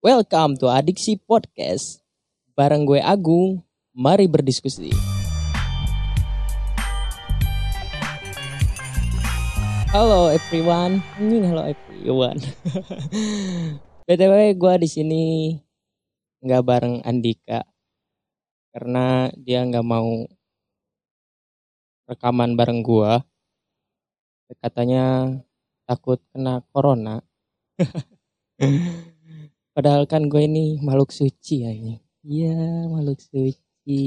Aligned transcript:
Welcome 0.00 0.56
to 0.64 0.72
Adiksi 0.72 1.20
Podcast. 1.20 2.00
Bareng 2.56 2.88
gue 2.88 3.04
Agung, 3.04 3.60
mari 3.92 4.24
berdiskusi. 4.24 4.88
Halo 9.92 10.32
everyone, 10.32 11.04
anjing 11.20 11.44
halo 11.44 11.68
everyone. 11.68 12.40
BTW 14.08 14.56
gue 14.56 14.74
di 14.80 14.88
sini 14.88 15.24
nggak 16.48 16.64
bareng 16.64 17.04
Andika 17.04 17.60
karena 18.72 19.28
dia 19.36 19.68
nggak 19.68 19.84
mau 19.84 20.24
rekaman 22.08 22.56
bareng 22.56 22.80
gua. 22.80 23.20
Katanya 24.64 25.28
takut 25.84 26.24
kena 26.32 26.64
corona. 26.72 27.20
Padahal 29.80 30.04
kan 30.04 30.28
gue 30.28 30.44
ini 30.44 30.76
makhluk 30.84 31.08
suci 31.08 31.64
ya 31.64 31.72
ini. 31.72 31.96
Iya 32.20 32.84
makhluk 32.92 33.16
suci. 33.16 34.04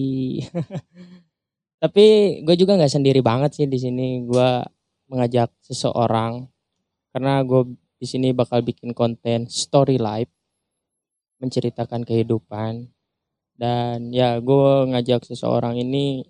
Tapi 1.82 2.06
gue 2.46 2.56
juga 2.62 2.78
nggak 2.78 2.94
sendiri 2.94 3.26
banget 3.26 3.58
sih 3.58 3.66
di 3.66 3.82
sini. 3.82 4.22
Gue 4.22 4.62
mengajak 5.10 5.50
seseorang 5.66 6.46
karena 7.10 7.42
gue 7.42 7.74
di 7.98 8.06
sini 8.06 8.38
bakal 8.38 8.62
bikin 8.62 8.94
konten 8.94 9.50
story 9.50 9.98
life 9.98 10.30
menceritakan 11.42 12.06
kehidupan 12.06 12.94
dan 13.58 14.14
ya 14.14 14.38
gue 14.46 14.94
ngajak 14.94 15.26
seseorang 15.26 15.82
ini 15.82 16.22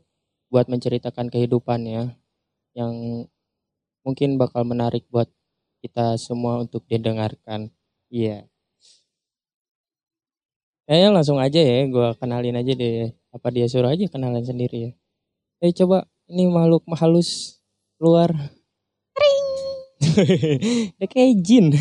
buat 0.47 0.71
menceritakan 0.71 1.27
kehidupannya 1.27 2.15
yang 2.79 3.27
mungkin 4.07 4.39
bakal 4.39 4.63
menarik 4.63 5.03
buat 5.11 5.27
kita 5.83 6.15
semua 6.15 6.63
untuk 6.63 6.87
didengarkan 6.87 7.67
iya 8.07 8.47
kayaknya 10.83 11.09
langsung 11.11 11.39
aja 11.39 11.59
ya 11.59 11.87
gue 11.87 12.07
kenalin 12.19 12.59
aja 12.59 12.71
deh 12.73 13.11
apa 13.31 13.47
dia 13.49 13.65
suruh 13.65 13.89
aja 13.89 14.05
kenalan 14.07 14.43
sendiri 14.43 14.77
ya 14.79 14.91
eh 15.61 15.71
coba 15.71 16.05
ini 16.27 16.47
makhluk 16.47 16.83
halus 16.93 17.59
keluar 17.97 18.31
ya 20.99 21.07
kayak 21.13 21.33
jin 21.41 21.71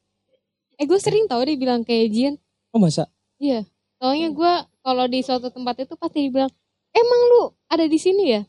eh 0.78 0.84
gue 0.84 1.00
sering 1.00 1.24
tau 1.24 1.40
dibilang 1.40 1.80
kayak 1.82 2.08
jin. 2.12 2.34
oh 2.72 2.80
masa 2.80 3.08
Iya. 3.36 3.68
Soalnya 4.00 4.32
gue 4.32 4.52
kalau 4.80 5.04
di 5.08 5.20
suatu 5.20 5.52
tempat 5.52 5.76
itu 5.84 5.92
pasti 5.96 6.24
dibilang, 6.24 6.48
emang 6.92 7.20
lu 7.32 7.42
ada 7.68 7.84
di 7.84 8.00
sini 8.00 8.32
ya? 8.32 8.42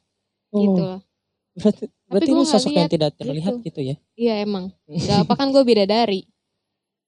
oh, 0.52 0.60
Gitu. 0.64 0.80
loh. 0.80 1.00
berarti 1.58 1.84
berarti 2.08 2.32
lu 2.32 2.44
sosok 2.44 2.72
yang 2.72 2.88
tidak 2.88 3.12
terlihat 3.20 3.60
gitu. 3.60 3.68
gitu 3.68 3.82
ya 3.84 3.96
Iya 4.16 4.34
emang. 4.48 4.72
Gak 5.08 5.28
apa 5.28 5.34
kan 5.36 5.52
gue 5.52 5.64
bidadari. 5.64 6.24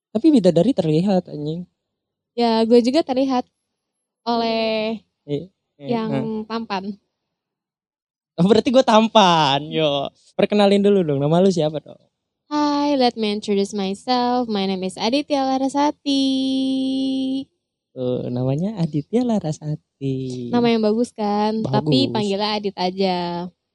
tapi 0.09 0.27
bidadari 0.33 0.71
terlihat 0.75 1.31
anjing 1.31 1.63
Ya 2.39 2.63
gue 2.63 2.79
juga 2.79 3.03
terlihat 3.03 3.43
oleh 4.23 5.03
Eh, 5.27 5.51
yang 5.75 6.07
nah. 6.47 6.55
tampan. 6.55 6.95
Oh, 8.39 8.47
berarti 8.47 8.71
gue 8.71 8.79
tampan 8.79 9.59
yo 9.67 10.07
perkenalin 10.39 10.79
dulu 10.79 11.03
dong 11.03 11.19
nama 11.19 11.43
lu 11.43 11.51
siapa 11.51 11.83
dong 11.83 11.99
Hi, 12.47 12.95
let 12.95 13.13
me 13.19 13.29
introduce 13.29 13.75
myself. 13.77 14.47
My 14.49 14.65
name 14.65 14.81
is 14.81 14.95
Aditya 14.97 15.43
Larasati. 15.45 16.25
Tuh, 17.93 18.25
namanya 18.31 18.73
Aditya 18.79 19.21
Larasati 19.21 20.49
Nama 20.49 20.67
yang 20.73 20.81
bagus 20.81 21.11
kan? 21.13 21.59
Tapi 21.61 22.07
Bagus. 22.07 22.13
panggilnya 22.15 22.49
Adit 22.55 22.73
aja. 22.73 23.17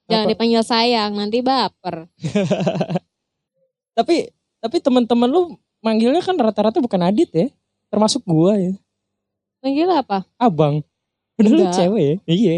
Jangan 0.08 0.26
Apa? 0.26 0.32
dipanggil 0.34 0.62
sayang, 0.64 1.12
nanti 1.14 1.38
baper. 1.44 2.08
tapi 4.00 4.26
tapi 4.58 4.76
teman-teman 4.80 5.28
lu 5.28 5.54
manggilnya 5.78 6.24
kan 6.24 6.34
rata-rata 6.34 6.80
bukan 6.82 7.04
Adit 7.06 7.30
ya 7.30 7.46
termasuk 7.94 8.26
gua 8.26 8.58
ya 8.58 8.74
Panggil 9.62 9.88
apa? 9.88 10.26
abang 10.36 10.82
Padahal 11.38 11.56
lu 11.56 11.64
cewek 11.70 12.02
ya 12.02 12.16
iya 12.26 12.54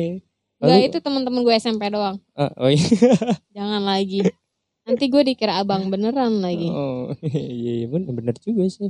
Enggak, 0.57 0.89
itu 0.89 0.99
teman-teman 1.05 1.45
gue 1.45 1.53
SMP 1.61 1.93
doang. 1.93 2.17
Ah, 2.33 2.49
oh 2.57 2.73
iya 2.73 2.81
Jangan 3.57 3.85
lagi. 3.85 4.25
Nanti 4.89 5.05
gue 5.13 5.21
dikira 5.21 5.61
abang 5.61 5.93
beneran 5.93 6.41
lagi. 6.41 6.73
oh 6.73 7.13
iya 7.21 7.85
iya, 7.85 7.87
bener, 7.87 8.09
bener 8.17 8.35
juga 8.41 8.65
sih 8.73 8.89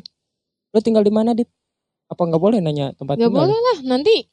lu 0.70 0.78
tinggal 0.84 1.02
di 1.02 1.10
mana 1.10 1.32
dit 1.32 1.48
apa 2.06 2.22
nggak 2.22 2.38
boleh 2.38 2.60
nanya 2.62 2.92
tempat 2.94 3.16
Gak 3.18 3.26
tinggal 3.32 3.48
boleh 3.50 3.58
lah. 3.58 3.78
Nanti 3.82 4.30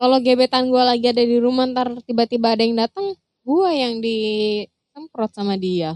kalau 0.00 0.18
gebetan 0.18 0.72
gue 0.74 0.82
lagi 0.82 1.06
ada 1.06 1.22
di 1.22 1.36
rumah 1.38 1.70
ntar 1.70 1.94
tiba-tiba 2.02 2.58
ada 2.58 2.66
yang 2.66 2.74
datang, 2.74 3.14
gue 3.46 3.70
yang 3.70 4.02
disemprot 4.02 5.30
sama 5.30 5.54
dia. 5.54 5.94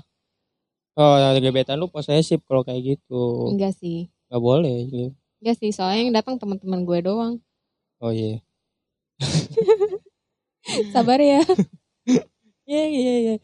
oh 0.94 1.16
gebetan 1.42 1.76
lu 1.82 1.90
posesif 1.90 2.40
kalau 2.46 2.62
kayak 2.62 2.96
gitu 2.96 3.50
Enggak 3.52 3.74
sih. 3.76 4.06
nggak 4.30 4.42
boleh 4.42 4.78
iya. 4.86 5.08
Enggak 5.46 5.62
sih. 5.62 5.70
Soalnya 5.70 6.02
yang 6.02 6.10
datang 6.10 6.42
teman-teman 6.42 6.82
gue 6.82 6.98
doang. 7.06 7.38
oh 8.02 8.10
iya 8.10 8.42
Sabar 10.90 11.22
ya. 11.22 11.38
Iya 12.66 12.82
iya 12.90 13.14
iya. 13.22 13.34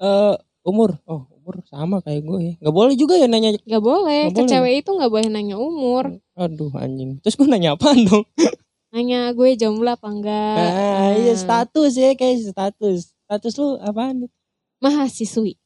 Eh 0.00 0.34
umur, 0.64 0.96
oh 1.04 1.28
umur 1.28 1.60
sama 1.68 2.00
kayak 2.00 2.24
gue 2.24 2.38
ya. 2.40 2.52
Gak 2.56 2.72
boleh 2.72 2.96
juga 2.96 3.20
ya 3.20 3.28
nanya. 3.28 3.52
Gak 3.68 3.84
boleh. 3.84 4.32
Ke 4.32 4.40
boleh. 4.40 4.48
cewek 4.48 4.74
itu 4.80 4.90
gak 4.96 5.12
boleh 5.12 5.28
nanya 5.28 5.60
umur. 5.60 6.08
Aduh 6.32 6.72
anjing. 6.72 7.20
Terus 7.20 7.36
gue 7.36 7.44
nanya 7.44 7.76
apaan 7.76 8.00
dong? 8.08 8.24
Nanya 8.96 9.36
gue 9.36 9.60
jomblo 9.60 9.92
apa 9.92 10.08
enggak. 10.08 10.56
Ah 10.56 11.12
iya 11.20 11.36
Nah, 11.36 11.40
status 11.44 11.92
ya 12.00 12.16
kayak 12.16 12.48
status. 12.48 13.12
Status 13.28 13.52
lu 13.60 13.76
apaan? 13.84 14.24
Mahasiswi. 14.80 15.60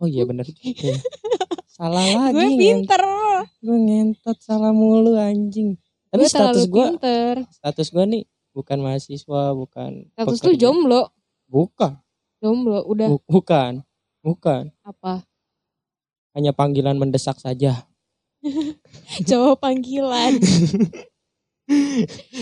Oh 0.00 0.08
iya 0.08 0.24
bener 0.24 0.48
juga. 0.48 0.72
ya. 0.88 0.96
salah 1.68 2.32
lagi. 2.32 2.32
gue 2.32 2.48
pinter. 2.56 3.02
Gue 3.58 3.76
ngentot 3.78 4.38
salah 4.38 4.70
mulu 4.70 5.14
anjing. 5.14 5.76
Tapi 6.08 6.24
gue 6.24 6.30
status 6.30 6.64
gue, 6.66 6.86
status 7.52 7.88
gue 7.90 8.04
nih 8.06 8.22
bukan 8.50 8.78
mahasiswa, 8.80 9.42
bukan. 9.52 10.08
Status 10.16 10.38
lu 10.40 10.52
pekerja. 10.54 10.60
jomblo. 10.66 11.02
Bukan, 11.48 11.92
Jomblo. 12.38 12.84
Udah 12.84 13.08
bu- 13.08 13.24
bukan, 13.24 13.80
bukan. 14.20 14.68
apa? 14.84 15.24
Hanya 16.32 16.52
panggilan 16.52 16.94
mendesak 16.94 17.40
saja. 17.40 17.88
Jawab 19.28 19.58
panggilan. 19.58 20.36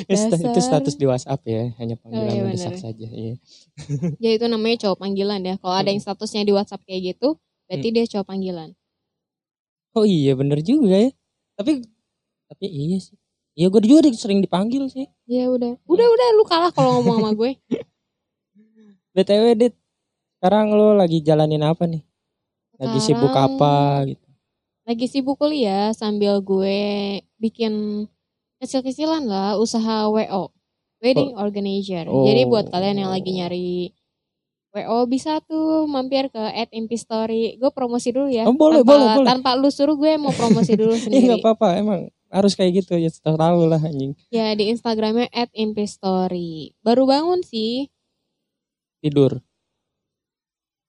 Sta- 0.06 0.38
itu 0.38 0.46
Dasar. 0.54 0.62
status 0.78 0.94
di 0.94 1.06
WhatsApp 1.06 1.42
ya, 1.42 1.74
hanya 1.82 1.98
panggilan 1.98 2.30
iya, 2.30 2.42
mendesak 2.46 2.78
bener. 2.78 2.82
saja. 2.82 3.06
Iya. 3.10 3.34
Ya 4.22 4.30
itu 4.38 4.46
namanya 4.46 4.86
cowok 4.86 4.98
panggilan 5.02 5.40
ya. 5.42 5.54
Kalau 5.58 5.74
ada 5.74 5.90
yang 5.90 5.98
statusnya 5.98 6.46
di 6.46 6.52
WhatsApp 6.54 6.82
kayak 6.86 7.14
gitu, 7.14 7.34
berarti 7.66 7.88
dia 7.90 8.04
cowok 8.06 8.26
panggilan. 8.26 8.70
Oh 9.96 10.04
iya 10.04 10.36
bener 10.36 10.60
juga 10.60 11.08
ya. 11.08 11.10
Tapi 11.56 11.80
tapi 12.46 12.66
iya 12.68 13.00
sih. 13.00 13.16
Iya 13.56 13.72
gue 13.72 13.80
juga 13.80 14.04
sering 14.12 14.44
dipanggil 14.44 14.84
sih. 14.92 15.08
Ya 15.24 15.48
udah. 15.48 15.80
Udah 15.88 16.06
udah 16.06 16.26
lu 16.36 16.44
kalah 16.44 16.68
kalau 16.70 17.00
ngomong 17.00 17.24
sama 17.24 17.30
gue. 17.32 17.50
BTW 19.16 19.44
Dit, 19.56 19.74
sekarang 20.36 20.76
lo 20.76 20.92
lagi 20.92 21.24
jalanin 21.24 21.64
apa 21.64 21.88
nih? 21.88 22.04
Lagi 22.76 23.00
sibuk 23.00 23.32
apa 23.32 24.04
gitu? 24.04 24.28
Lagi 24.84 25.06
sibuk 25.08 25.40
kuliah 25.40 25.96
sambil 25.96 26.44
gue 26.44 26.76
bikin 27.40 28.04
kecil-kecilan 28.60 29.24
lah 29.24 29.56
usaha 29.56 30.12
WO. 30.12 30.52
Wedding 31.00 31.32
organizer. 31.36 32.04
Jadi 32.04 32.44
buat 32.44 32.68
Oh. 32.68 32.72
kalian 32.72 33.04
yang 33.04 33.12
lagi 33.12 33.30
nyari 33.32 33.68
WO 34.76 35.09
bisa 35.09 35.41
tuh 35.48 35.88
mampir 35.88 36.28
ke 36.28 36.37
at 36.38 36.69
Story. 37.00 37.56
Gue 37.56 37.72
promosi 37.72 38.12
dulu 38.12 38.28
ya. 38.28 38.44
Oh, 38.44 38.53
boleh, 38.53 38.84
tanpa, 38.84 38.92
boleh, 38.92 39.06
boleh. 39.16 39.28
Tanpa 39.32 39.50
lu 39.56 39.72
suruh 39.72 39.97
gue 39.97 40.20
mau 40.20 40.37
promosi 40.37 40.76
dulu 40.76 40.92
Iya 40.97 41.03
sendiri. 41.09 41.25
nggak 41.32 41.41
apa-apa 41.41 41.69
emang 41.81 42.00
harus 42.28 42.53
kayak 42.53 42.84
gitu 42.84 43.00
ya 43.00 43.09
terlalu 43.25 43.72
lah 43.72 43.81
anjing. 43.81 44.12
Ya 44.28 44.53
di 44.53 44.69
Instagramnya 44.69 45.32
at 45.32 45.48
Story. 45.88 46.76
Baru 46.84 47.09
bangun 47.09 47.41
sih. 47.41 47.88
Tidur. 49.00 49.41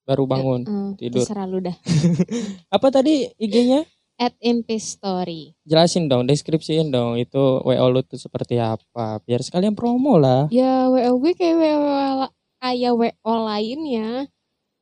Baru 0.03 0.27
bangun. 0.27 0.61
Hmm, 0.67 0.91
tidur. 0.99 1.23
Terserah 1.23 1.47
lu 1.47 1.63
dah. 1.63 1.75
Apa 2.75 2.91
tadi 2.91 3.27
IG-nya? 3.39 3.87
At 4.17 4.33
Story. 4.81 5.53
Jelasin 5.61 6.09
dong, 6.09 6.25
deskripsiin 6.25 6.89
dong 6.89 7.21
itu 7.21 7.61
WO 7.61 7.85
lu 7.93 8.01
tuh 8.01 8.17
seperti 8.17 8.57
apa. 8.57 9.21
Biar 9.21 9.45
sekalian 9.45 9.77
promo 9.77 10.17
lah. 10.17 10.49
Ya 10.49 10.89
WO 10.89 11.21
gue 11.21 11.37
kayak 11.37 11.53
WO 11.53 12.25
kayak 12.61 12.93
WO 12.97 13.33
lainnya. 13.47 14.27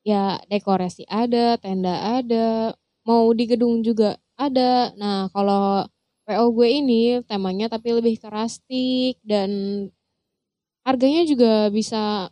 Ya 0.05 0.39
dekorasi 0.49 1.03
ada, 1.09 1.57
tenda 1.61 2.21
ada, 2.21 2.77
mau 3.07 3.29
di 3.33 3.45
gedung 3.49 3.81
juga 3.85 4.17
ada. 4.37 4.93
Nah 4.97 5.29
kalau 5.33 5.85
WO 6.29 6.45
gue 6.55 6.69
ini 6.81 7.01
temanya 7.25 7.67
tapi 7.73 7.93
lebih 7.97 8.21
ke 8.21 8.27
rustic 8.29 9.17
dan 9.25 9.49
harganya 10.85 11.23
juga 11.25 11.69
bisa 11.73 12.29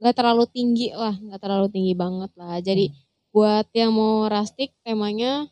nggak 0.00 0.16
terlalu 0.16 0.44
tinggi 0.50 0.88
lah, 0.92 1.14
nggak 1.16 1.40
terlalu 1.40 1.68
tinggi 1.72 1.94
banget 1.96 2.30
lah. 2.40 2.56
Jadi 2.60 2.92
buat 3.34 3.68
yang 3.76 3.92
mau 3.92 4.28
rustic 4.32 4.72
temanya 4.84 5.48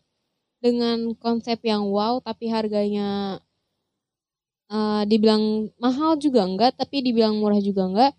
dengan 0.65 1.13
konsep 1.21 1.61
yang 1.65 1.85
wow 1.93 2.21
tapi 2.25 2.49
harganya 2.49 3.41
eh, 4.73 5.03
dibilang 5.11 5.69
mahal 5.77 6.17
juga 6.17 6.45
enggak 6.49 6.73
tapi 6.81 7.05
dibilang 7.05 7.37
murah 7.37 7.61
juga 7.61 7.83
enggak 7.89 8.13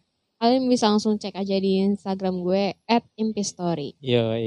kalian 0.45 0.69
bisa 0.69 0.93
langsung 0.93 1.17
cek 1.17 1.33
aja 1.33 1.57
di 1.57 1.81
Instagram 1.81 2.45
gue 2.45 2.77
at 2.85 3.01
impistory 3.17 3.97
Yo, 3.97 4.37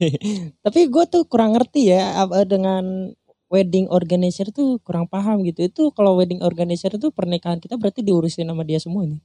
Tapi 0.64 0.80
gue 0.88 1.04
tuh 1.08 1.24
kurang 1.24 1.56
ngerti 1.56 1.92
ya 1.92 2.24
dengan 2.44 3.12
wedding 3.50 3.90
organizer 3.90 4.48
tuh 4.54 4.78
kurang 4.80 5.10
paham 5.10 5.42
gitu. 5.42 5.66
Itu 5.66 5.82
kalau 5.90 6.16
wedding 6.16 6.40
organizer 6.40 6.94
tuh 6.96 7.10
pernikahan 7.10 7.58
kita 7.58 7.76
berarti 7.76 8.00
diurusin 8.06 8.46
sama 8.46 8.62
dia 8.62 8.78
semua 8.78 9.04
nih. 9.04 9.20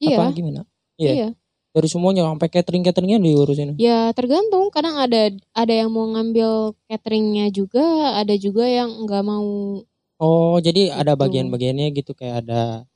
Iya. 0.00 0.16
Apa 0.16 0.32
gimana? 0.32 0.60
Iya. 0.96 1.12
Iya. 1.12 1.28
Dari 1.70 1.86
semuanya 1.86 2.26
sampai 2.26 2.48
catering 2.50 2.82
cateringnya 2.82 3.18
diurusin. 3.22 3.78
Ya 3.78 4.10
tergantung. 4.14 4.70
Kadang 4.74 4.96
ada 4.98 5.34
ada 5.54 5.74
yang 5.74 5.90
mau 5.90 6.06
ngambil 6.08 6.74
cateringnya 6.88 7.50
juga, 7.50 8.16
ada 8.18 8.34
juga 8.38 8.64
yang 8.66 9.04
nggak 9.06 9.22
mau. 9.26 9.82
Oh 10.20 10.56
jadi 10.62 10.94
ada 10.94 11.14
Gitu. 11.14 11.20
bagian-bagiannya 11.26 11.86
gitu 11.92 12.12
kayak 12.14 12.46
ada. 12.46 12.86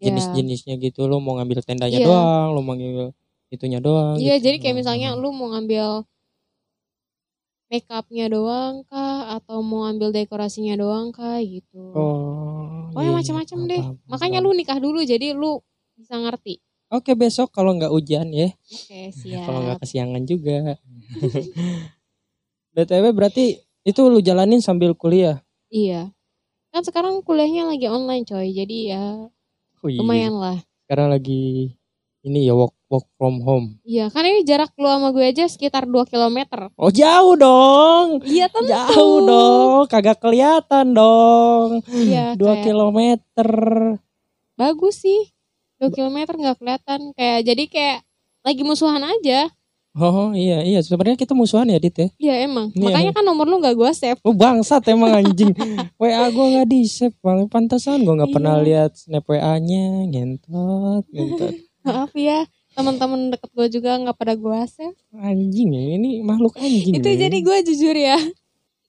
Jenis-jenisnya 0.00 0.74
gitu. 0.80 1.04
Lo 1.06 1.20
mau 1.20 1.36
ngambil 1.38 1.60
tendanya 1.62 2.00
Iya. 2.00 2.06
doang, 2.08 2.48
lo 2.56 2.60
mau 2.64 2.74
ngambil 2.74 3.12
itunya 3.50 3.78
doang. 3.78 4.16
Iya, 4.16 4.40
gitu. 4.40 4.44
jadi 4.50 4.56
kayak 4.62 4.76
misalnya 4.80 5.08
lu 5.14 5.30
mau 5.30 5.52
ngambil 5.52 6.04
make 7.70 7.86
upnya 7.86 8.26
doang 8.26 8.82
kah, 8.90 9.38
atau 9.38 9.62
mau 9.62 9.86
ambil 9.86 10.10
dekorasinya 10.10 10.74
doang 10.74 11.14
kah 11.14 11.38
gitu. 11.38 11.94
Oh. 11.94 12.90
Pokoknya 12.90 13.10
iya, 13.10 13.18
macam-macam 13.22 13.58
paham, 13.62 13.70
deh. 13.70 13.82
paham, 13.86 13.94
Makanya 14.10 14.38
paham. 14.42 14.50
lu 14.50 14.58
nikah 14.58 14.78
dulu 14.82 14.98
jadi 15.06 15.26
lu 15.38 15.62
bisa 15.94 16.18
ngerti. 16.18 16.58
Oke 16.90 17.14
besok 17.14 17.54
kalau 17.54 17.70
nggak 17.78 17.94
hujan 17.94 18.34
ya. 18.34 18.50
Oke, 18.50 19.14
siap. 19.14 19.46
Kalau 19.46 19.62
nggak 19.62 19.78
kesiangan 19.78 20.22
juga. 20.26 20.74
BTW 22.74 23.04
berarti 23.14 23.62
itu 23.86 24.00
lu 24.10 24.18
jalanin 24.18 24.58
sambil 24.58 24.98
kuliah. 24.98 25.38
Iya. 25.70 26.10
Kan 26.74 26.82
sekarang 26.82 27.22
kuliahnya 27.22 27.66
lagi 27.70 27.86
online 27.86 28.26
coy, 28.26 28.50
jadi 28.50 28.78
ya 28.94 29.04
Oh, 29.80 29.88
iya. 29.88 30.00
lumayan 30.04 30.34
lah. 30.36 30.58
Sekarang 30.84 31.08
lagi 31.08 31.72
ini 32.20 32.44
ya 32.44 32.52
work 32.52 32.76
work 32.90 33.06
from 33.16 33.40
home. 33.40 33.66
Iya, 33.86 34.10
kan 34.12 34.26
ini 34.26 34.44
jarak 34.44 34.74
lu 34.76 34.84
sama 34.84 35.14
gue 35.14 35.24
aja 35.24 35.46
sekitar 35.46 35.86
2 35.88 36.04
km. 36.04 36.68
Oh 36.76 36.90
jauh 36.92 37.38
dong. 37.38 38.20
Iya 38.26 38.50
tentu. 38.50 38.68
Jauh 38.68 39.18
dong. 39.24 39.82
Kagak 39.88 40.18
kelihatan 40.20 40.92
dong. 40.92 41.80
Iya, 41.88 42.34
Dua 42.36 42.58
kayak 42.58 42.66
kilometer. 42.66 43.50
bagus 44.58 45.00
sih. 45.00 45.32
2 45.80 45.88
km 45.88 46.36
nggak 46.36 46.58
kelihatan 46.60 47.00
kayak 47.16 47.40
jadi 47.48 47.64
kayak 47.72 47.98
lagi 48.44 48.62
musuhan 48.66 49.00
aja. 49.00 49.48
Oh 49.90 50.30
iya 50.30 50.62
iya 50.62 50.78
sebenarnya 50.86 51.18
kita 51.18 51.34
musuhan 51.34 51.66
ya 51.66 51.82
Dit 51.82 51.98
ya. 51.98 52.08
Iya 52.14 52.34
emang. 52.46 52.70
Iya. 52.70 52.94
Makanya 52.94 53.10
kan 53.10 53.24
nomor 53.26 53.50
lu 53.50 53.58
nggak 53.58 53.74
gue 53.74 53.90
save. 53.90 54.20
Oh 54.22 54.30
bangsat 54.30 54.86
emang 54.86 55.10
anjing. 55.18 55.50
WA 56.00 56.30
gue 56.30 56.46
nggak 56.54 56.68
di 56.70 56.86
save 56.86 57.16
bang. 57.18 57.50
Pantesan 57.50 58.06
gue 58.06 58.14
nggak 58.14 58.30
pernah 58.30 58.62
Iya. 58.62 58.66
lihat 58.86 58.90
snap 58.94 59.26
WA-nya. 59.26 60.06
Ngentot, 60.06 61.04
ngentot. 61.10 61.54
Maaf 61.86 62.12
ya, 62.14 62.46
teman-teman 62.78 63.34
deket 63.34 63.50
gue 63.50 63.66
juga 63.80 63.98
nggak 63.98 64.14
pada 64.14 64.38
gue 64.38 64.58
save. 64.70 64.94
Anjing 65.10 65.74
ya 65.74 65.82
ini 65.98 66.22
makhluk 66.22 66.54
anjing. 66.54 66.94
Itu 66.94 67.10
ya. 67.10 67.26
jadi 67.26 67.38
gue 67.42 67.56
jujur 67.66 67.96
ya. 67.98 68.18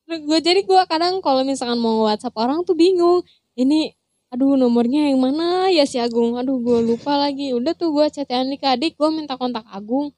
Gue 0.06 0.38
jadi 0.38 0.62
gue 0.62 0.82
kadang 0.86 1.18
kalau 1.26 1.42
misalkan 1.42 1.82
mau 1.82 2.06
WhatsApp 2.06 2.38
orang 2.38 2.62
tuh 2.62 2.78
bingung. 2.78 3.26
Ini 3.58 3.98
aduh 4.32 4.54
nomornya 4.54 5.10
yang 5.10 5.18
mana 5.18 5.66
ya 5.74 5.82
si 5.90 5.98
Agung. 5.98 6.38
Aduh 6.38 6.62
gue 6.62 6.94
lupa 6.94 7.18
lagi. 7.18 7.58
Udah 7.58 7.74
tuh 7.74 7.90
gue 7.90 8.06
chatan 8.14 8.54
ke 8.54 8.68
adik, 8.70 9.02
gue 9.02 9.10
minta 9.10 9.34
kontak 9.34 9.66
Agung. 9.66 10.14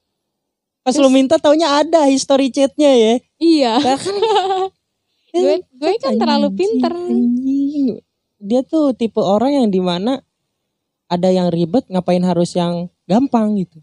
Pas 0.83 0.91
Terus- 0.91 1.03
lu 1.03 1.09
minta 1.09 1.39
taunya 1.39 1.79
ada 1.79 2.11
history 2.11 2.51
chatnya 2.51 2.91
ya. 2.91 3.13
Iya. 3.39 3.73
Gue 5.33 5.65
gue 5.65 5.91
kan 5.97 6.13
terlalu 6.13 6.53
pinter. 6.53 6.93
Anjing. 6.93 7.97
Dia 8.37 8.61
tuh 8.61 8.93
tipe 8.93 9.17
orang 9.17 9.63
yang 9.63 9.67
di 9.71 9.81
mana 9.81 10.21
ada 11.09 11.31
yang 11.33 11.49
ribet 11.49 11.89
ngapain 11.89 12.21
harus 12.21 12.53
yang 12.53 12.85
gampang 13.09 13.57
gitu. 13.57 13.81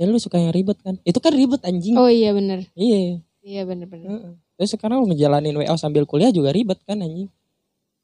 Ya 0.00 0.08
lu 0.08 0.16
suka 0.16 0.40
yang 0.40 0.54
ribet 0.54 0.80
kan? 0.80 0.96
Itu 1.04 1.20
kan 1.20 1.36
ribet 1.36 1.60
anjing. 1.60 1.92
Oh 1.98 2.08
iya 2.08 2.32
bener. 2.32 2.64
Iya. 2.72 3.20
Iya 3.44 3.68
bener-bener. 3.68 4.40
Terus 4.56 4.70
sekarang 4.72 5.04
lu 5.04 5.12
ngejalanin 5.12 5.52
WA 5.60 5.76
sambil 5.76 6.08
kuliah 6.08 6.32
juga 6.32 6.56
ribet 6.56 6.80
kan 6.88 7.04
anjing. 7.04 7.28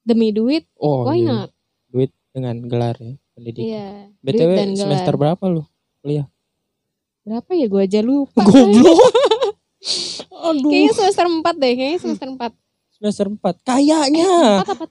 Demi 0.05 0.29
duit, 0.31 0.69
Oh 0.77 1.09
why 1.09 1.25
iya. 1.25 1.49
not? 1.49 1.51
Duit 1.89 2.13
dengan 2.37 2.61
gelar 2.69 3.01
ya 3.01 3.17
pendidikan. 3.33 3.65
Iya. 3.65 3.89
BTW 4.21 4.51
semester 4.77 5.15
berapa 5.17 5.41
lu? 5.49 5.65
Berapa 7.27 7.51
ya 7.53 7.67
gue 7.67 7.83
aja 7.83 8.01
lupa. 8.01 8.39
Goblok. 8.41 9.03
Aduh. 10.47 10.71
Kayaknya 10.71 10.93
semester 10.95 11.27
4 11.27 11.43
deh, 11.59 11.73
kayaknya 11.75 11.99
semester 11.99 12.29
4. 12.31 12.55
Semester 12.97 13.27
4. 13.29 13.67
Kayaknya. 13.67 14.31
4 14.63 14.73
apa? 14.73 14.85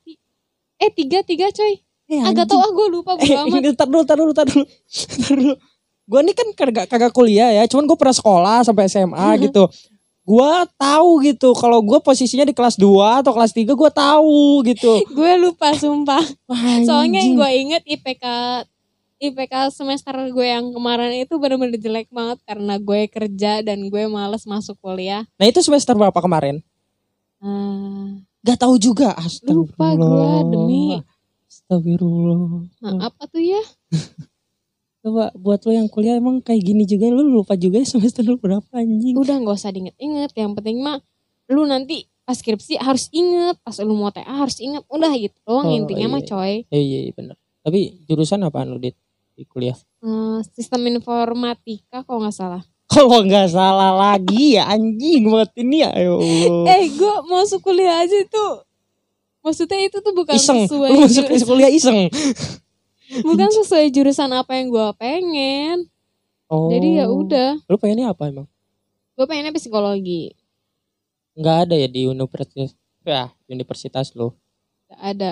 Eh 0.78 0.92
3 0.92 1.24
3 1.24 1.48
coy. 1.50 1.74
Eh, 2.06 2.22
Agak 2.22 2.46
anjing. 2.46 2.50
tau 2.52 2.60
ah 2.60 2.70
gue 2.70 2.88
lupa 2.92 3.12
Eh, 3.16 3.26
bodo 3.26 3.42
amat. 3.50 3.58
ini 3.58 3.70
tar 3.74 3.88
dulu, 3.88 4.04
tar 4.04 4.18
dulu, 4.20 4.32
tar 4.32 4.46
dulu. 4.46 4.66
Tar 5.18 5.34
dulu. 5.34 5.54
Gue 6.06 6.20
nih 6.22 6.36
kan 6.36 6.48
kagak 6.54 6.86
kagak 6.86 7.12
kuliah 7.12 7.50
ya, 7.50 7.64
cuman 7.66 7.88
gue 7.88 7.98
pernah 7.98 8.14
sekolah 8.14 8.58
sampai 8.62 8.86
SMA 8.86 9.26
gitu. 9.42 9.66
Gue 10.22 10.52
tahu 10.76 11.10
gitu 11.24 11.50
kalau 11.54 11.81
gue 11.81 11.98
posisinya 11.98 12.44
di 12.44 12.52
kelas 12.52 12.78
2 12.78 13.24
atau 13.24 13.31
kelas 13.31 13.50
3 13.52 13.74
gue 13.74 13.90
tahu 13.90 14.38
gitu. 14.66 14.92
gue 15.18 15.31
lupa 15.40 15.74
sumpah. 15.74 16.22
Wah, 16.46 16.78
Soalnya 16.84 17.24
yang 17.24 17.34
anjing. 17.34 17.36
gue 17.36 17.50
inget 17.58 17.84
IPK 17.88 18.26
IPK 19.16 19.72
semester 19.72 20.12
gue 20.12 20.48
yang 20.48 20.76
kemarin 20.76 21.24
itu 21.24 21.40
bener-bener 21.40 21.80
jelek 21.80 22.12
banget 22.12 22.40
karena 22.44 22.76
gue 22.76 23.02
kerja 23.08 23.64
dan 23.64 23.88
gue 23.88 24.04
males 24.06 24.44
masuk 24.44 24.76
kuliah. 24.80 25.24
Nah 25.36 25.48
itu 25.48 25.64
semester 25.64 25.96
berapa 25.96 26.16
kemarin? 26.16 26.60
Ah, 27.40 28.20
Gak 28.44 28.62
tahu 28.62 28.76
juga. 28.78 29.16
lupa 29.48 29.96
gue 29.96 30.30
demi 30.52 31.00
Astagfirullah. 31.46 32.68
maaf 32.84 33.16
tuh 33.32 33.42
ya. 33.42 33.62
Coba 35.06 35.30
buat 35.38 35.62
lo 35.62 35.72
yang 35.72 35.86
kuliah 35.86 36.18
emang 36.18 36.42
kayak 36.42 36.66
gini 36.66 36.84
juga 36.84 37.06
lu 37.08 37.30
lupa 37.30 37.54
juga 37.54 37.78
ya 37.78 37.86
semester 37.86 38.26
lu 38.26 38.36
berapa 38.36 38.66
anjing. 38.74 39.14
Udah 39.14 39.38
nggak 39.38 39.54
usah 39.54 39.70
diinget-inget. 39.70 40.34
Yang 40.34 40.52
penting 40.58 40.82
mah 40.82 40.98
lu 41.46 41.62
nanti 41.64 42.10
pas 42.26 42.34
skripsi 42.34 42.82
harus 42.82 43.14
inget, 43.14 43.54
pas 43.62 43.78
lu 43.80 43.94
mau 43.94 44.10
TA 44.10 44.26
harus 44.26 44.58
inget. 44.58 44.82
Udah 44.90 45.14
gitu 45.14 45.38
doang 45.46 45.70
Oh, 45.70 45.78
intinya 45.78 46.10
mah 46.10 46.22
iya. 46.22 46.28
coy. 46.28 46.54
Eh, 46.68 46.82
iya, 46.82 47.00
iya 47.06 47.14
bener. 47.14 47.38
Tapi 47.62 48.02
jurusan 48.10 48.42
apaan 48.44 48.74
lu 48.74 48.82
Dit? 48.82 48.98
Di 49.36 49.44
kuliah? 49.46 49.76
Eh, 50.00 50.40
sistem 50.56 50.88
informatika 50.90 52.02
kalau 52.08 52.24
nggak 52.24 52.36
salah. 52.36 52.64
Kalau 52.96 53.26
nggak 53.26 53.50
salah 53.50 53.92
lagi 53.98 54.56
ya 54.56 54.70
anjing 54.70 55.26
buat 55.28 55.50
ini 55.58 55.82
ya. 55.84 55.90
Allah. 55.92 56.64
Eh 56.70 56.86
gue 56.94 57.16
masuk 57.28 57.66
kuliah 57.66 58.06
aja 58.06 58.14
tuh. 58.30 58.62
Maksudnya 59.42 59.90
itu 59.90 59.98
tuh 60.00 60.14
bukan 60.14 60.38
iseng. 60.38 60.70
sesuai 60.70 60.90
Lu 60.94 61.04
masuk 61.04 61.26
jurusan, 61.26 61.48
kuliah 61.50 61.72
iseng. 61.74 62.00
bukan 63.26 63.50
sesuai 63.52 63.90
jurusan 63.90 64.30
apa 64.32 64.62
yang 64.62 64.70
gue 64.70 64.88
pengen. 65.02 65.90
Oh. 66.46 66.70
Jadi 66.70 67.02
ya 67.02 67.10
udah, 67.10 67.58
Lu 67.66 67.76
pengennya 67.81 68.14
apa 68.14 68.30
emang? 68.30 68.46
gue 69.18 69.26
pengennya 69.26 69.50
psikologi. 69.58 70.38
Nggak 71.36 71.58
ada 71.68 71.76
ya 71.76 71.88
di 71.90 72.06
universitas. 72.06 72.78
Ya, 73.02 73.34
universitas 73.50 74.14
lu. 74.14 74.30
Gak 74.90 75.02
ada. 75.02 75.31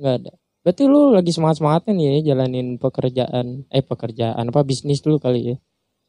Nggak 0.00 0.14
ada. 0.24 0.32
Berarti 0.66 0.82
lu 0.90 1.14
lagi 1.14 1.30
semangat-semangatnya 1.30 1.94
nih 1.94 2.06
ya 2.10 2.34
jalanin 2.34 2.74
pekerjaan. 2.74 3.70
Eh 3.70 3.86
pekerjaan 3.86 4.50
apa 4.50 4.66
bisnis 4.66 4.98
dulu 4.98 5.22
kali 5.22 5.54
ya. 5.54 5.56